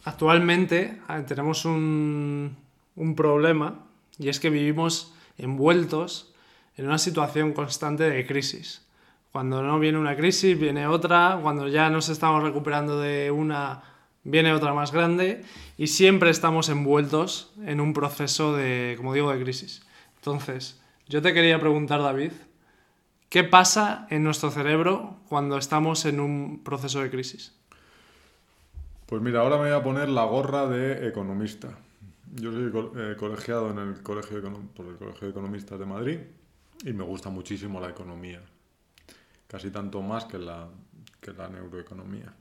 [0.05, 2.55] actualmente ah, tenemos un,
[2.95, 3.87] un problema
[4.19, 6.35] y es que vivimos envueltos
[6.77, 8.87] en una situación constante de crisis.
[9.33, 13.94] Cuando no viene una crisis, viene otra, cuando ya nos estamos recuperando de una
[14.25, 15.45] viene otra más grande
[15.77, 19.87] y siempre estamos envueltos en un proceso de, como digo, de crisis.
[20.17, 22.33] Entonces, yo te quería preguntar, David,
[23.29, 27.55] ¿qué pasa en nuestro cerebro cuando estamos en un proceso de crisis?
[29.07, 31.69] Pues mira, ahora me voy a poner la gorra de economista.
[32.35, 34.43] Yo soy eh, colegiado en el colegio
[34.75, 36.19] por el Colegio de Economistas de Madrid
[36.85, 38.41] y me gusta muchísimo la economía,
[39.47, 40.69] casi tanto más que la,
[41.21, 42.33] que la neuroeconomía.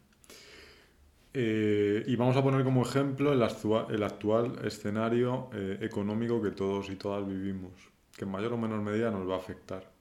[1.36, 6.96] Eh, y vamos a poner como ejemplo el, actual escenario eh, económico que todos y
[6.96, 7.74] todas vivimos,
[8.16, 9.92] que en mayor o menor medida nos va a afectar.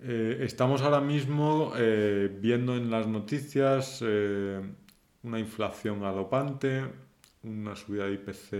[0.00, 1.72] Eh, estamos ahora mismo
[2.40, 4.02] viendo en las noticias
[5.22, 6.82] una inflación galopante,
[7.44, 8.52] una subida de IPC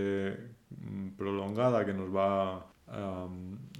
[0.69, 2.67] mm, prolongada que nos va,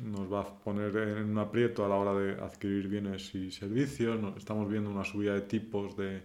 [0.04, 4.20] nos va a poner en un aprieto a la hora de adquirir bienes y servicios.
[4.36, 6.24] Estamos viendo una subida de tipos de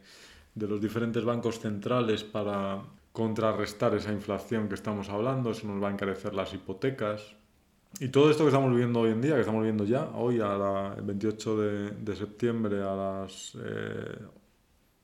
[0.56, 2.82] de los diferentes bancos centrales para
[3.12, 7.36] contrarrestar esa inflación que estamos hablando, eso nos va a encarecer las hipotecas.
[8.00, 10.56] Y todo esto que estamos viviendo hoy en día, que estamos viendo ya, hoy a
[10.56, 13.54] la, el 28 de, septiembre a las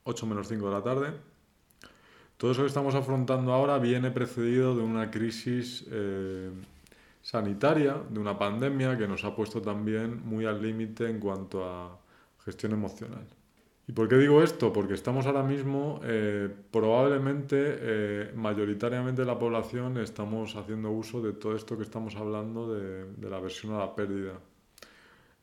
[0.03, 1.13] 8 eh, menos 5 de la tarde,
[2.37, 6.49] todo eso que estamos afrontando ahora viene precedido de una crisis eh,
[7.21, 11.99] sanitaria, de una pandemia que nos ha puesto también muy al límite en cuanto a
[12.43, 13.25] gestión emocional.
[13.85, 14.71] ¿Y por qué digo esto?
[14.71, 21.53] Porque estamos ahora mismo, eh, probablemente, eh, mayoritariamente la población estamos haciendo uso de todo
[21.55, 24.39] esto que estamos hablando de, la versión a la pérdida.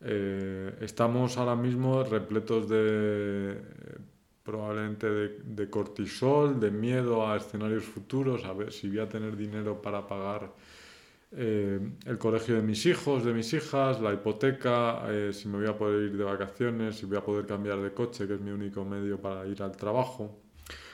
[0.00, 3.60] Eh, estamos ahora mismo repletos de,
[4.42, 9.82] probablemente de cortisol, de miedo a escenarios futuros, a ver si voy a tener dinero
[9.82, 10.50] para pagar
[11.32, 15.68] eh, el colegio de mis hijos, de mis hijas, la hipoteca, eh, si me voy
[15.68, 18.50] a poder ir de vacaciones, si voy a poder cambiar de coche, que es mi
[18.50, 20.40] único medio para ir al trabajo.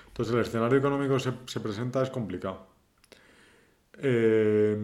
[0.08, 2.66] Entonces el escenario económico se, se presenta es complicado.
[3.98, 4.76] Eh,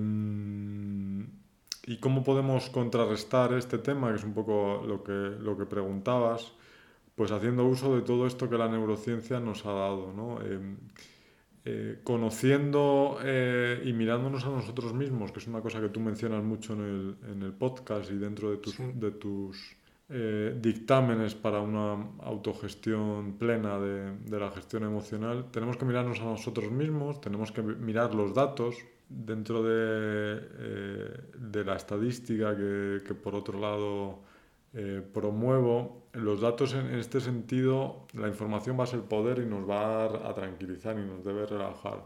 [1.85, 6.53] ¿Y cómo podemos contrarrestar este tema, que es un poco lo que, lo que preguntabas?
[7.15, 10.13] Pues haciendo uso de todo esto que la neurociencia nos ha dado.
[10.15, 10.39] ¿no?
[11.65, 16.43] Eh, conociendo eh, y mirándonos a nosotros mismos, que es una cosa que tú mencionas
[16.43, 19.77] mucho en el, en el podcast y dentro de tus, de tus
[20.09, 26.25] eh, dictámenes para una autogestión plena de, de, la gestión emocional, tenemos que mirarnos a
[26.25, 28.75] nosotros mismos, tenemos que mirar los datos
[29.09, 30.41] dentro de,
[31.39, 34.19] de la estadística que, que por otro lado
[34.75, 39.69] eh, promuevo los datos en, este sentido, la información va a ser poder y nos
[39.69, 42.05] va a, tranquilizar y nos debe relajar.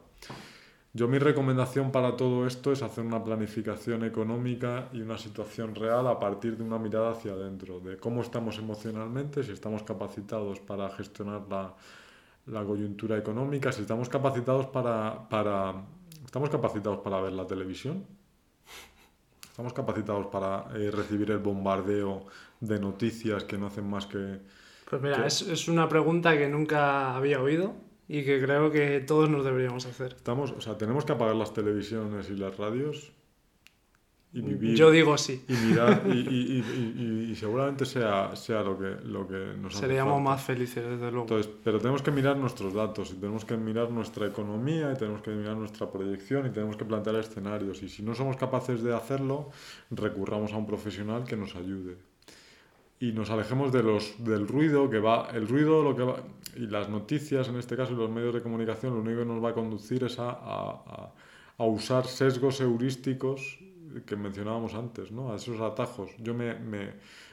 [0.93, 6.07] Yo mi recomendación para todo esto es hacer una planificación económica y una situación real
[6.07, 10.89] a partir de una mirada hacia adentro, de cómo estamos emocionalmente, si estamos capacitados para
[10.91, 11.75] gestionar la,
[12.47, 15.85] la coyuntura económica, si estamos capacitados para, para,
[16.25, 18.07] estamos capacitados para ver la televisión,
[19.57, 22.27] estamos capacitados para eh, recibir el bombardeo
[22.61, 24.41] de noticias que no hacen más que...
[24.85, 27.73] Pues mira, Es, es, una pregunta que nunca había oído
[28.07, 30.13] y que creo que todos nos deberíamos hacer.
[30.13, 33.13] Estamos, o sea, tenemos que apagar las televisiones y las radios
[34.37, 34.77] y vivir.
[34.77, 35.43] Yo digo sí.
[35.49, 40.43] Y mirar, y, y, y, seguramente sea, sea lo, que, lo que nos Seríamos más
[40.43, 41.23] felices, desde luego.
[41.23, 45.23] Entonces, pero tenemos que mirar nuestros datos y tenemos que mirar nuestra economía y tenemos
[45.23, 47.83] que mirar nuestra proyección y tenemos que plantear escenarios.
[47.83, 49.49] Y si no somos capaces de hacerlo,
[49.91, 51.97] recurramos a un profesional que nos ayude
[53.01, 56.17] y nos alejemos de los, del ruido que va, el ruido lo que va,
[56.55, 59.43] y las noticias en este caso y los medios de comunicación lo único que nos
[59.43, 61.13] va a conducir es a, a,
[61.59, 63.59] a usar sesgos heurísticos
[64.05, 65.33] que mencionábamos antes, ¿no?
[65.33, 66.11] a esos atajos.
[66.19, 66.91] Yo me, me,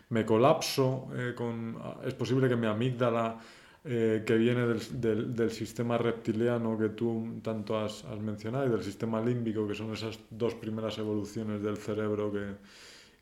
[0.09, 3.39] me colapso eh, con, es posible que mi amígdala
[3.85, 8.69] eh, que viene del, del, del, sistema reptiliano que tú tanto has, has mencionado y
[8.69, 12.55] del sistema límbico, que son esas dos primeras evoluciones del cerebro que,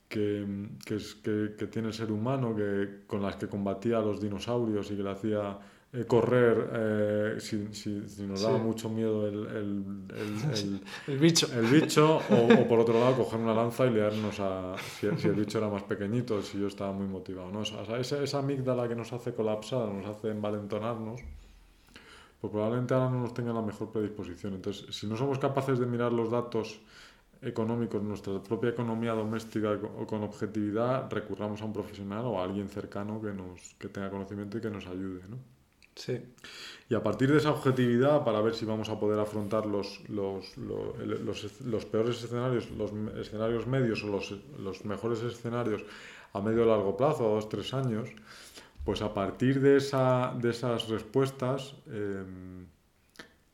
[0.08, 4.22] que, que, es, que, tiene el ser humano, que, con las que combatía a los
[4.22, 5.58] dinosaurios y que le hacía
[5.94, 8.64] eh, correr eh, si, si, si, nos daba sí.
[8.64, 9.86] mucho miedo el, el,
[10.54, 14.40] el, el bicho, el bicho o, o, por otro lado coger una lanza y liarnos
[14.40, 17.52] a si, si, el bicho era más pequeñito, si yo estaba muy motivado.
[17.52, 17.60] ¿no?
[17.60, 21.20] O sea, esa, esa amígdala que nos hace colapsar, nos hace envalentonarnos,
[22.40, 24.54] pues probablemente ahora no nos tenga la mejor predisposición.
[24.54, 26.80] Entonces, si no somos capaces de mirar los datos
[27.42, 32.70] económicos, nuestra propia economía doméstica o con objetividad, recurramos a un profesional o a alguien
[32.70, 35.22] cercano que, nos, que tenga conocimiento y que nos ayude.
[35.28, 35.61] ¿no?
[35.96, 36.22] Sí.
[36.90, 40.58] Y a partir de esa objetividad, para ver si vamos a poder afrontar los, los,
[40.58, 45.84] los, los, peores escenarios, los escenarios medios o los, mejores escenarios
[46.34, 48.10] a medio o largo plazo, a dos, tres años,
[48.86, 52.24] pues a partir de, esa, de esas respuestas eh,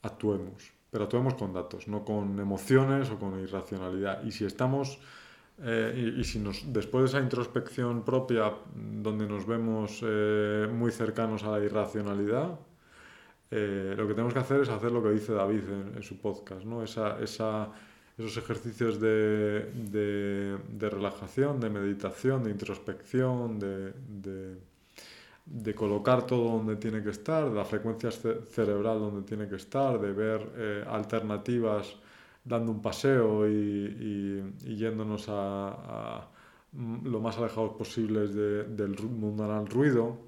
[0.03, 4.23] actuemos pero actuemos con datos, no con emociones o con irracionalidad.
[4.23, 4.99] Y si estamos,
[5.63, 10.91] eh, y, y, si nos, después de esa introspección propia, donde nos vemos eh, muy
[10.91, 12.59] cercanos a la irracionalidad,
[13.49, 16.19] eh, lo que tenemos que hacer es hacer lo que dice David en, en su
[16.19, 16.83] podcast, ¿no?
[16.83, 17.71] esa, esa,
[18.17, 23.93] esos ejercicios de, de, de, relajación, de meditación, de introspección, de,
[25.49, 29.99] de colocar todo donde tiene que estar, de la frecuencia cerebral donde tiene que estar,
[29.99, 31.95] de ver eh, alternativas
[32.47, 36.27] dando un paseo y, yéndonos a,
[36.71, 40.19] mm, lo más alejados posibles del mundanal ruido.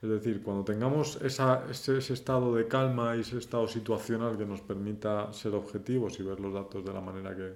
[0.00, 4.60] Es decir, cuando tengamos esa, ese, estado de calma y ese estado situacional que nos
[4.60, 7.54] permita ser objetivos y ver los datos de la manera que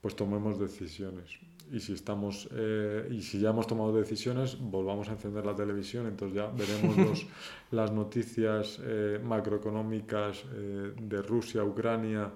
[0.00, 1.38] pues tomemos decisiones.
[1.72, 6.06] Y si, estamos, eh, y si ya hemos tomado decisiones, volvamos a encender la televisión,
[6.06, 7.26] entonces ya veremos los,
[7.70, 12.30] las noticias eh, macroeconómicas eh, de Rusia, Ucrania,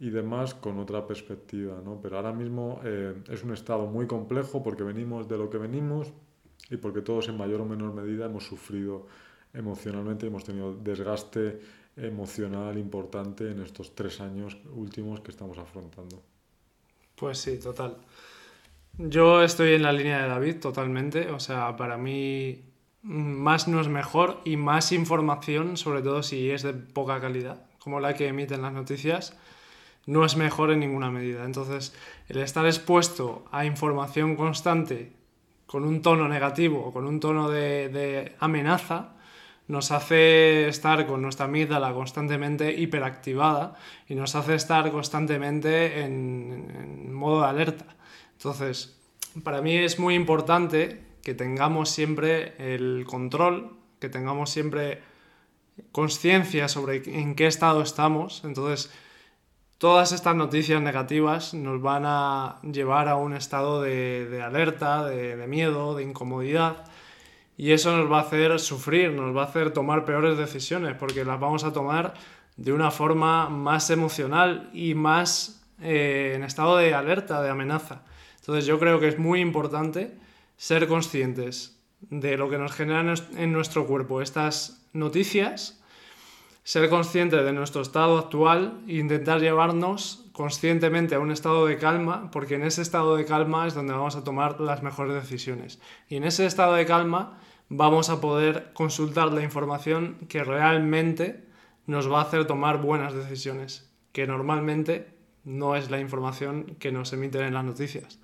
[0.00, 2.00] y demás con otra perspectiva, ¿no?
[2.00, 6.12] Pero ahora mismo eh, es un estado muy complejo porque venimos de lo que venimos
[6.70, 9.06] y porque todos en mayor o menor medida hemos sufrido
[9.52, 11.60] emocionalmente, hemos tenido desgaste
[11.96, 16.22] emocional importante en estos tres años últimos que estamos afrontando.
[17.16, 17.96] Pues sí, total.
[18.98, 22.64] Yo estoy en la línea de David totalmente, o sea, para mí
[23.02, 28.00] más no es mejor y más información, sobre todo si es de poca calidad, como
[28.00, 29.36] la que emiten las noticias,
[30.08, 31.44] no es mejor en ninguna medida.
[31.44, 31.94] Entonces,
[32.28, 35.12] el estar expuesto a información constante
[35.66, 39.10] con un tono negativo o con un tono de, amenaza,
[39.66, 43.74] nos hace estar con nuestra amígdala constantemente hiperactivada
[44.08, 47.84] y nos hace estar constantemente en, en, modo de alerta.
[48.32, 48.98] Entonces,
[49.44, 55.02] para mí es muy importante que tengamos siempre el control, que tengamos siempre
[55.92, 58.42] conciencia sobre en qué estado estamos.
[58.46, 58.90] Entonces,
[59.78, 65.94] todas estas noticias negativas nos van a llevar a un estado de, alerta, de, miedo,
[65.94, 66.84] de incomodidad.
[67.56, 71.24] Y eso nos va a hacer sufrir, nos va a hacer tomar peores decisiones, porque
[71.24, 72.14] las vamos a tomar
[72.56, 78.02] de una forma más emocional y más eh, en estado de alerta, de amenaza.
[78.40, 80.12] Entonces yo creo que es muy importante
[80.56, 85.80] ser conscientes de lo que nos generan en nuestro cuerpo estas noticias
[86.68, 92.30] ser conscientes de nuestro estado actual e intentar llevarnos conscientemente a un estado de calma,
[92.30, 95.80] porque en ese estado de calma es donde vamos a tomar las mejores decisiones.
[96.10, 97.38] Y en ese estado de calma
[97.70, 101.42] vamos a poder consultar la información que realmente
[101.86, 105.08] nos va a hacer tomar buenas decisiones, que normalmente
[105.44, 108.18] no es la información que nos emiten en las noticias,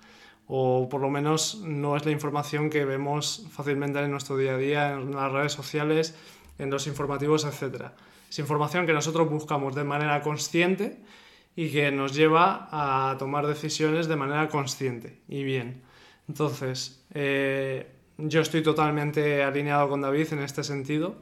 [0.45, 4.57] o por lo menos no es la información que vemos fácilmente en nuestro día a
[4.57, 6.15] día, en las redes sociales,
[6.59, 7.95] en los informativos, etcétera.
[8.39, 10.99] Información que nosotros buscamos de manera consciente
[11.55, 15.83] y que nos lleva a tomar decisiones de manera consciente y bien.
[16.27, 21.15] Entonces, eh, yo estoy totalmente alineado con David en este sentido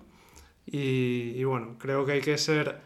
[0.66, 2.80] y, bueno, creo que hay que ser,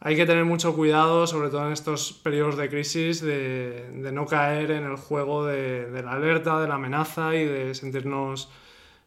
[0.00, 4.72] hay que tener mucho cuidado, sobre todo en estos periodos de crisis, de, no caer
[4.72, 8.50] en el juego de, la alerta, de la amenaza y de sentirnos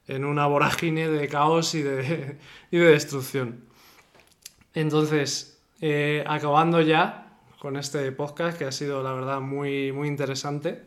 [0.08, 2.38] en una vorágine de caos y de
[2.72, 3.65] destrucción.
[4.76, 10.84] Entonces, eh, acabando ya con este podcast que ha sido la verdad muy, muy interesante,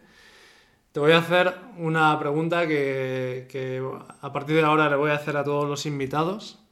[0.93, 3.83] te voy a hacer una pregunta que,
[4.21, 6.63] a partir de ahora le voy a hacer a todos los invitados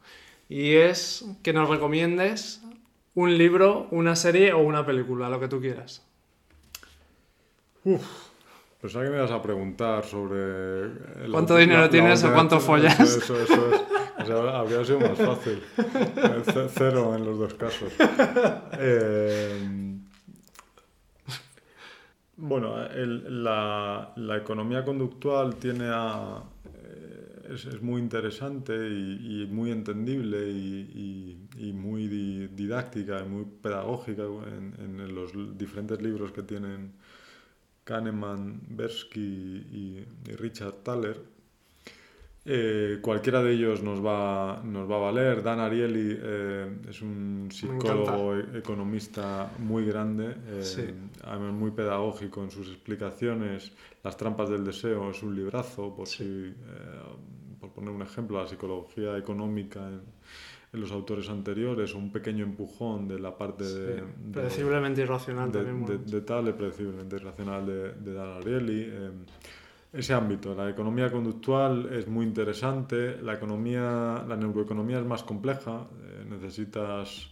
[0.48, 2.62] y es que nos recomiendes
[3.14, 6.06] un libro, una serie o una película, lo que tú quieras.
[7.84, 8.04] Uf,
[8.80, 11.30] pensaba que me ibas a preguntar sobre...
[11.30, 13.00] ¿Cuánto dinero tienes o cuánto follas?
[13.00, 13.80] Eso, eso, es
[14.18, 15.62] habría sido más fácil.
[16.70, 17.92] Cero en los dos casos.
[18.78, 19.96] Eh,
[22.36, 32.06] bueno, la, economía conductual tiene eh, es, muy interesante y, muy entendible y, muy
[32.48, 36.92] didáctica y muy pedagógica en, los diferentes libros que tienen
[37.84, 40.04] Kahneman, Bersky y,
[40.36, 41.35] Richard Thaler.
[42.48, 45.42] Eh, cualquiera de ellos nos va, nos va a valer.
[45.42, 50.94] Dan Ariely eh, es un psicólogo e-, economista muy grande, eh,
[51.52, 53.72] muy pedagógico en sus explicaciones.
[54.04, 56.54] Las trampas del deseo es un librazo, por, si,
[57.58, 60.02] por poner un ejemplo, la psicología económica en,
[60.80, 66.06] los autores anteriores, un pequeño empujón de la parte de, Predeciblemente irracional de, también.
[66.06, 68.92] De, tal, predeciblemente irracional de, Dan Ariely
[69.96, 70.54] ese ámbito.
[70.54, 77.30] La economía conductual es muy interesante, la, economía, la neuroeconomía es más compleja, eh, necesitas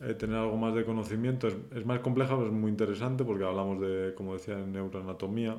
[0.00, 3.80] eh, tener algo más de conocimiento, es, más compleja, pero es muy interesante porque hablamos
[3.80, 5.56] de, como decía, de neuroanatomía.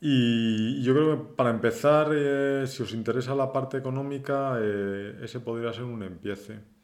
[0.00, 5.72] Y yo creo que para empezar, eh, si os interesa la parte económica, ese podría
[5.72, 6.77] ser un empiece.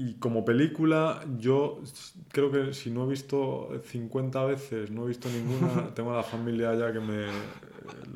[0.00, 1.82] Y como película, yo
[2.30, 6.22] creo que si no he visto 50 veces, no he visto ninguna, tengo a la
[6.22, 7.26] familia ya que me,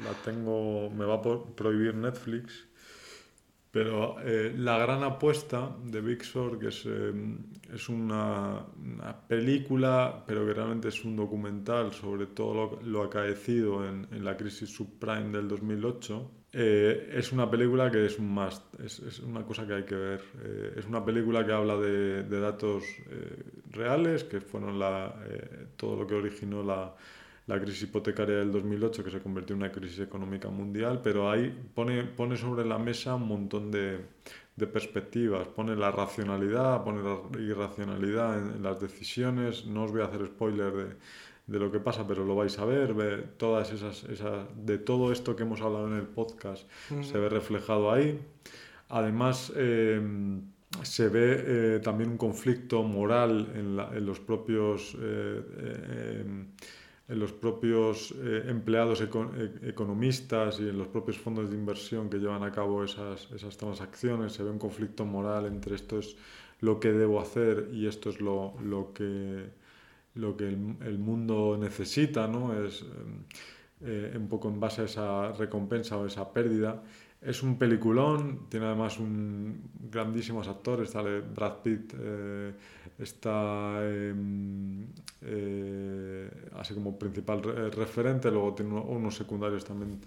[0.05, 1.22] la tengo, me va a
[1.57, 2.68] prohibir Netflix,
[3.72, 7.12] pero eh, La Gran Apuesta de Big Short, que es, eh,
[7.72, 8.64] es una,
[9.26, 14.36] película, pero que realmente es un documental sobre todo lo, lo acaecido en, en la
[14.36, 19.42] crisis subprime del 2008, eh, es una película que es un must, es, es una
[19.42, 20.22] cosa que hay que ver.
[20.44, 25.14] Eh, es una película que habla de, de datos eh, reales, que fueron la,
[25.76, 26.94] todo lo que originó la,
[27.47, 31.55] la, crisis hipotecaria del 2008, que se convirtió en una crisis económica mundial, pero ahí
[31.74, 34.01] pone, pone sobre la mesa un montón de,
[34.57, 39.66] de perspectivas, pone la racionalidad, pone la irracionalidad en, en las decisiones.
[39.66, 40.97] No os voy a hacer spoiler de
[41.47, 45.34] de lo que pasa, pero lo vais a ver, todas esas, esas, de todo esto
[45.34, 46.68] que hemos hablado en el podcast
[47.03, 48.20] se ve reflejado ahí.
[48.88, 50.43] Además, em,
[50.82, 56.47] se ve eh, también un conflicto moral en, en los propios, eh, em,
[57.09, 59.03] en los propios eh, empleados
[59.62, 64.32] economistas y en los propios fondos de inversión que llevan a cabo esas, esas transacciones.
[64.32, 66.16] Se ve un conflicto moral entre esto es
[66.61, 69.50] lo que debo hacer y esto es lo, lo que
[70.14, 72.53] lo que el, mundo necesita, ¿no?
[72.64, 72.84] Es
[73.80, 76.82] eh, un poco en base a esa recompensa o esa pérdida.
[77.22, 82.52] Es un peliculón, tiene además un grandísimos actores, sale Brad Pitt, eh,
[82.98, 84.86] está em,
[85.20, 90.00] eh, así como principal referente, luego tiene unos secundarios también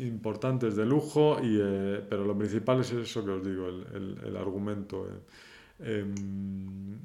[0.00, 1.56] importantes de lujo, y,
[2.08, 5.06] pero lo principal es eso que os digo, el, el, el argumento.
[5.80, 6.98] Em,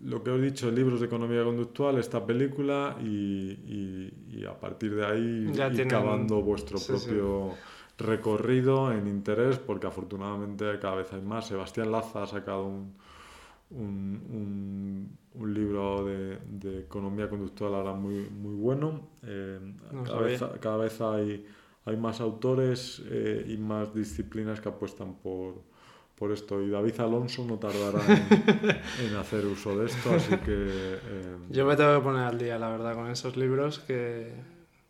[0.00, 4.94] lo que os he dicho, libros de economía conductual, esta película y, y, a partir
[4.94, 7.54] de ahí ir cavando vuestro propio
[7.98, 11.46] recorrido en interés, porque afortunadamente cada vez hay más.
[11.46, 12.94] Sebastián Laza ha sacado un,
[13.70, 19.08] un, un, libro de, de, economía conductual ahora muy, muy bueno.
[19.22, 19.58] Eh,
[20.04, 21.46] cada, vez, cada, vez, hay,
[21.84, 25.62] hay más autores eh, y más disciplinas que apuestan por
[26.20, 26.60] por esto.
[26.60, 28.00] Y David Alonso no tardará
[29.02, 30.54] en, hacer uso de esto, así que...
[30.54, 34.30] Eh, Yo me tengo que poner al día, la verdad, con esos libros que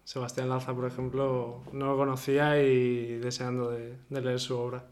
[0.02, 4.82] Sebastián Laza, por ejemplo, no lo conocía y deseando de, leer su obra.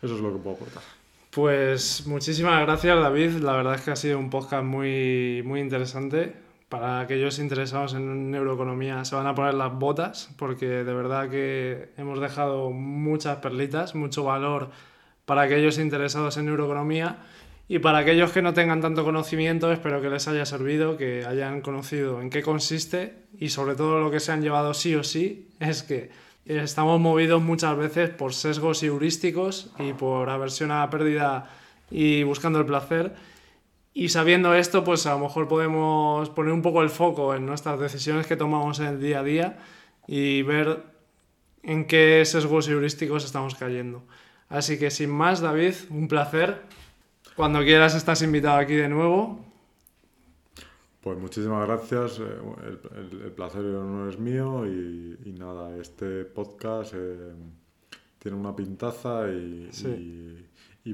[0.00, 0.82] Eso es lo que puedo aportar.
[1.30, 3.30] Pues muchísimas gracias, David.
[3.42, 6.32] La verdad es que ha sido un podcast muy, muy interesante.
[6.70, 11.90] Para aquellos interesados en neuroeconomía se van a poner las botas porque de verdad que
[11.98, 14.70] hemos dejado muchas perlitas, mucho valor
[15.30, 17.18] para aquellos interesados en neuroeconomía
[17.68, 21.60] y para aquellos que no tengan tanto conocimiento, espero que les haya servido, que hayan
[21.60, 25.48] conocido en qué consiste y sobre todo lo que se han llevado sí o sí
[25.60, 26.10] es que
[26.46, 31.48] estamos movidos muchas veces por sesgos heurísticos y por aversión a la pérdida
[31.92, 33.14] y buscando el placer.
[33.94, 37.78] Y sabiendo esto, pues a lo mejor podemos poner un poco el foco en nuestras
[37.78, 39.58] decisiones que tomamos en el día a día
[40.08, 40.82] y ver
[41.62, 44.02] en qué sesgos heurísticos estamos cayendo.
[44.50, 46.60] Así que sin más, David, un placer.
[47.36, 49.38] Cuando quieras estás invitado aquí de nuevo.
[51.00, 52.76] Pues muchísimas gracias, eh,
[53.24, 57.32] el, placer y el honor es mío y, nada, este podcast eh,
[58.18, 59.70] tiene una pintaza y,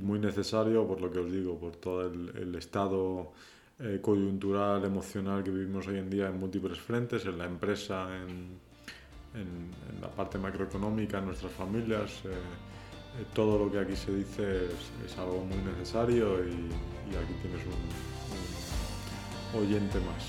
[0.01, 3.33] muy necesario por lo que os digo, por todo el, estado
[3.81, 8.67] eh, coyuntural, emocional que vivimos hoy en día en múltiples frentes, en la empresa, en,
[10.01, 12.23] la parte macroeconómica, en nuestras familias.
[12.27, 12.29] Eh,
[13.35, 14.67] todo lo que aquí se dice
[15.05, 16.69] es, algo muy necesario y,
[17.15, 20.25] aquí tienes un, oyente más.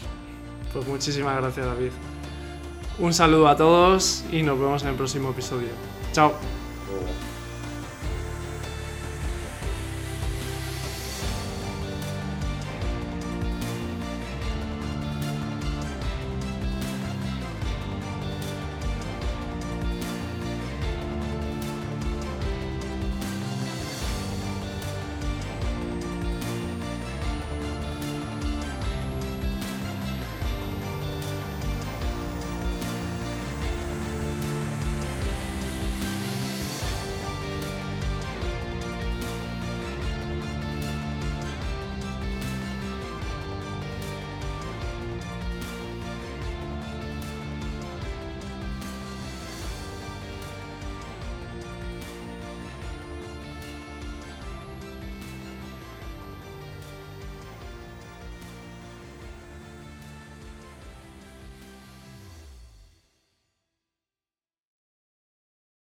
[0.74, 1.92] Pues muchísimas gracias David.
[3.00, 5.70] Un saludo a todos y nos vemos en el próximo episodio.
[6.14, 6.34] Chao.